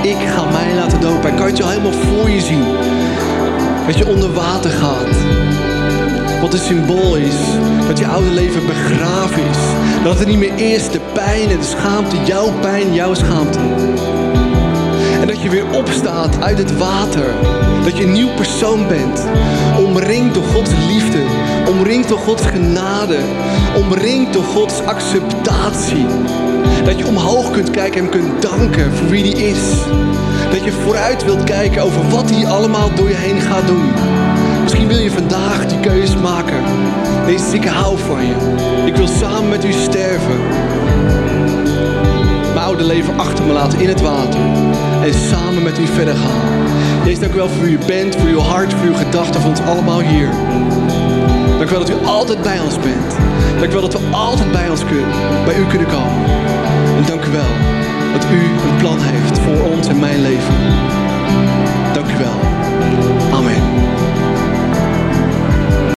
Ik 0.02 0.18
ga 0.28 0.46
mij 0.46 0.76
laten 0.76 1.02
dopen. 1.02 1.30
En 1.30 1.36
kan 1.36 1.46
je 1.46 1.52
het 1.54 1.64
al 1.64 1.70
helemaal 1.70 1.92
voor 1.92 2.30
je 2.30 2.42
zien. 2.42 2.66
Dat 3.86 3.98
je 3.98 4.08
onder 4.08 4.34
water 4.34 4.72
gaat. 4.72 5.16
Wat 6.42 6.54
een 6.54 6.60
symbool 6.60 7.16
is 7.16 7.36
dat 7.88 8.00
je 8.00 8.08
oude 8.08 8.30
leven 8.30 8.66
begraven 8.66 9.44
is. 9.50 9.58
Dat 10.04 10.20
het 10.20 10.28
niet 10.28 10.38
meer 10.38 10.74
is 10.74 10.90
de 10.90 11.00
pijn 11.14 11.50
en 11.50 11.60
de 11.60 11.66
schaamte, 11.66 12.16
jouw 12.26 12.52
pijn, 12.62 12.94
jouw 12.94 13.14
schaamte. 13.14 13.60
Je 15.44 15.50
weer 15.50 15.78
opstaat 15.78 16.42
uit 16.42 16.58
het 16.58 16.78
water. 16.78 17.34
Dat 17.84 17.98
je 17.98 18.04
een 18.04 18.12
nieuw 18.12 18.34
persoon 18.36 18.88
bent. 18.88 19.26
Omringd 19.78 20.34
door 20.34 20.44
Gods 20.44 20.72
liefde. 20.88 21.20
Omringd 21.70 22.10
door 22.10 22.18
Gods 22.18 22.46
genade. 22.46 23.18
Omringd 23.76 24.34
door 24.34 24.44
Gods 24.44 24.82
acceptatie. 24.82 26.06
Dat 26.86 26.98
je 26.98 27.08
omhoog 27.08 27.52
kunt 27.52 27.72
kijken 27.72 28.02
en 28.02 28.10
kunt 28.10 28.42
danken 28.42 28.94
voor 28.94 29.08
wie 29.08 29.24
hij 29.24 29.42
is. 29.42 29.62
Dat 30.52 30.64
je 30.64 30.72
vooruit 30.72 31.24
wilt 31.26 31.44
kijken 31.44 31.82
over 31.82 32.10
wat 32.10 32.30
hij 32.30 32.48
allemaal 32.48 32.94
door 32.96 33.10
je 33.10 33.16
heen 33.16 33.42
gaat 33.42 33.68
doen. 33.68 33.92
Misschien 34.62 34.88
wil 34.88 34.98
je 34.98 35.12
vandaag 35.12 35.66
die 35.66 35.80
keuze 35.80 36.18
maken. 36.18 36.64
Deze 37.26 37.56
ik 37.56 37.66
hou 37.66 37.98
van 37.98 38.26
je. 38.26 38.36
Ik 38.86 38.96
wil 38.96 39.08
samen 39.08 39.50
met 39.50 39.66
u 39.66 39.72
sterven. 39.72 40.40
Oude 42.74 42.88
leven 42.88 43.20
achter 43.20 43.46
me 43.46 43.54
laten 43.54 43.80
in 43.80 43.88
het 43.88 44.02
water. 44.02 44.40
En 45.04 45.14
samen 45.14 45.64
met 45.64 45.80
u 45.80 45.86
verder 45.88 46.16
gaan. 46.16 46.68
Jezus, 47.04 47.20
dank 47.20 47.34
u 47.34 47.36
wel 47.36 47.50
voor 47.50 47.64
wie 47.64 47.74
u 47.74 47.80
bent, 47.86 48.16
voor 48.16 48.30
uw 48.30 48.40
hart, 48.40 48.74
voor 48.74 48.88
uw 48.88 48.94
gedachten, 48.94 49.42
voor 49.42 49.50
ons 49.50 49.60
allemaal 49.60 50.00
hier. 50.00 50.30
Dank 51.58 51.70
u 51.70 51.72
wel 51.72 51.80
dat 51.80 51.90
u 51.90 52.06
altijd 52.06 52.42
bij 52.42 52.60
ons 52.60 52.80
bent. 52.80 53.16
Dank 53.60 53.72
u 53.72 53.74
wel 53.74 53.82
dat 53.82 53.94
we 53.94 54.08
altijd 54.12 54.52
bij, 54.52 54.70
ons 54.70 54.86
kunnen, 54.86 55.10
bij 55.46 55.58
u 55.58 55.66
kunnen 55.66 55.88
komen. 55.88 56.26
En 56.98 57.06
dank 57.08 57.26
u 57.26 57.32
wel 57.32 57.54
dat 58.14 58.26
u 58.32 58.40
een 58.70 58.78
plan 58.78 58.98
heeft 59.00 59.40
voor 59.40 59.72
ons 59.72 59.88
en 59.88 60.00
mijn 60.00 60.22
leven. 60.22 61.03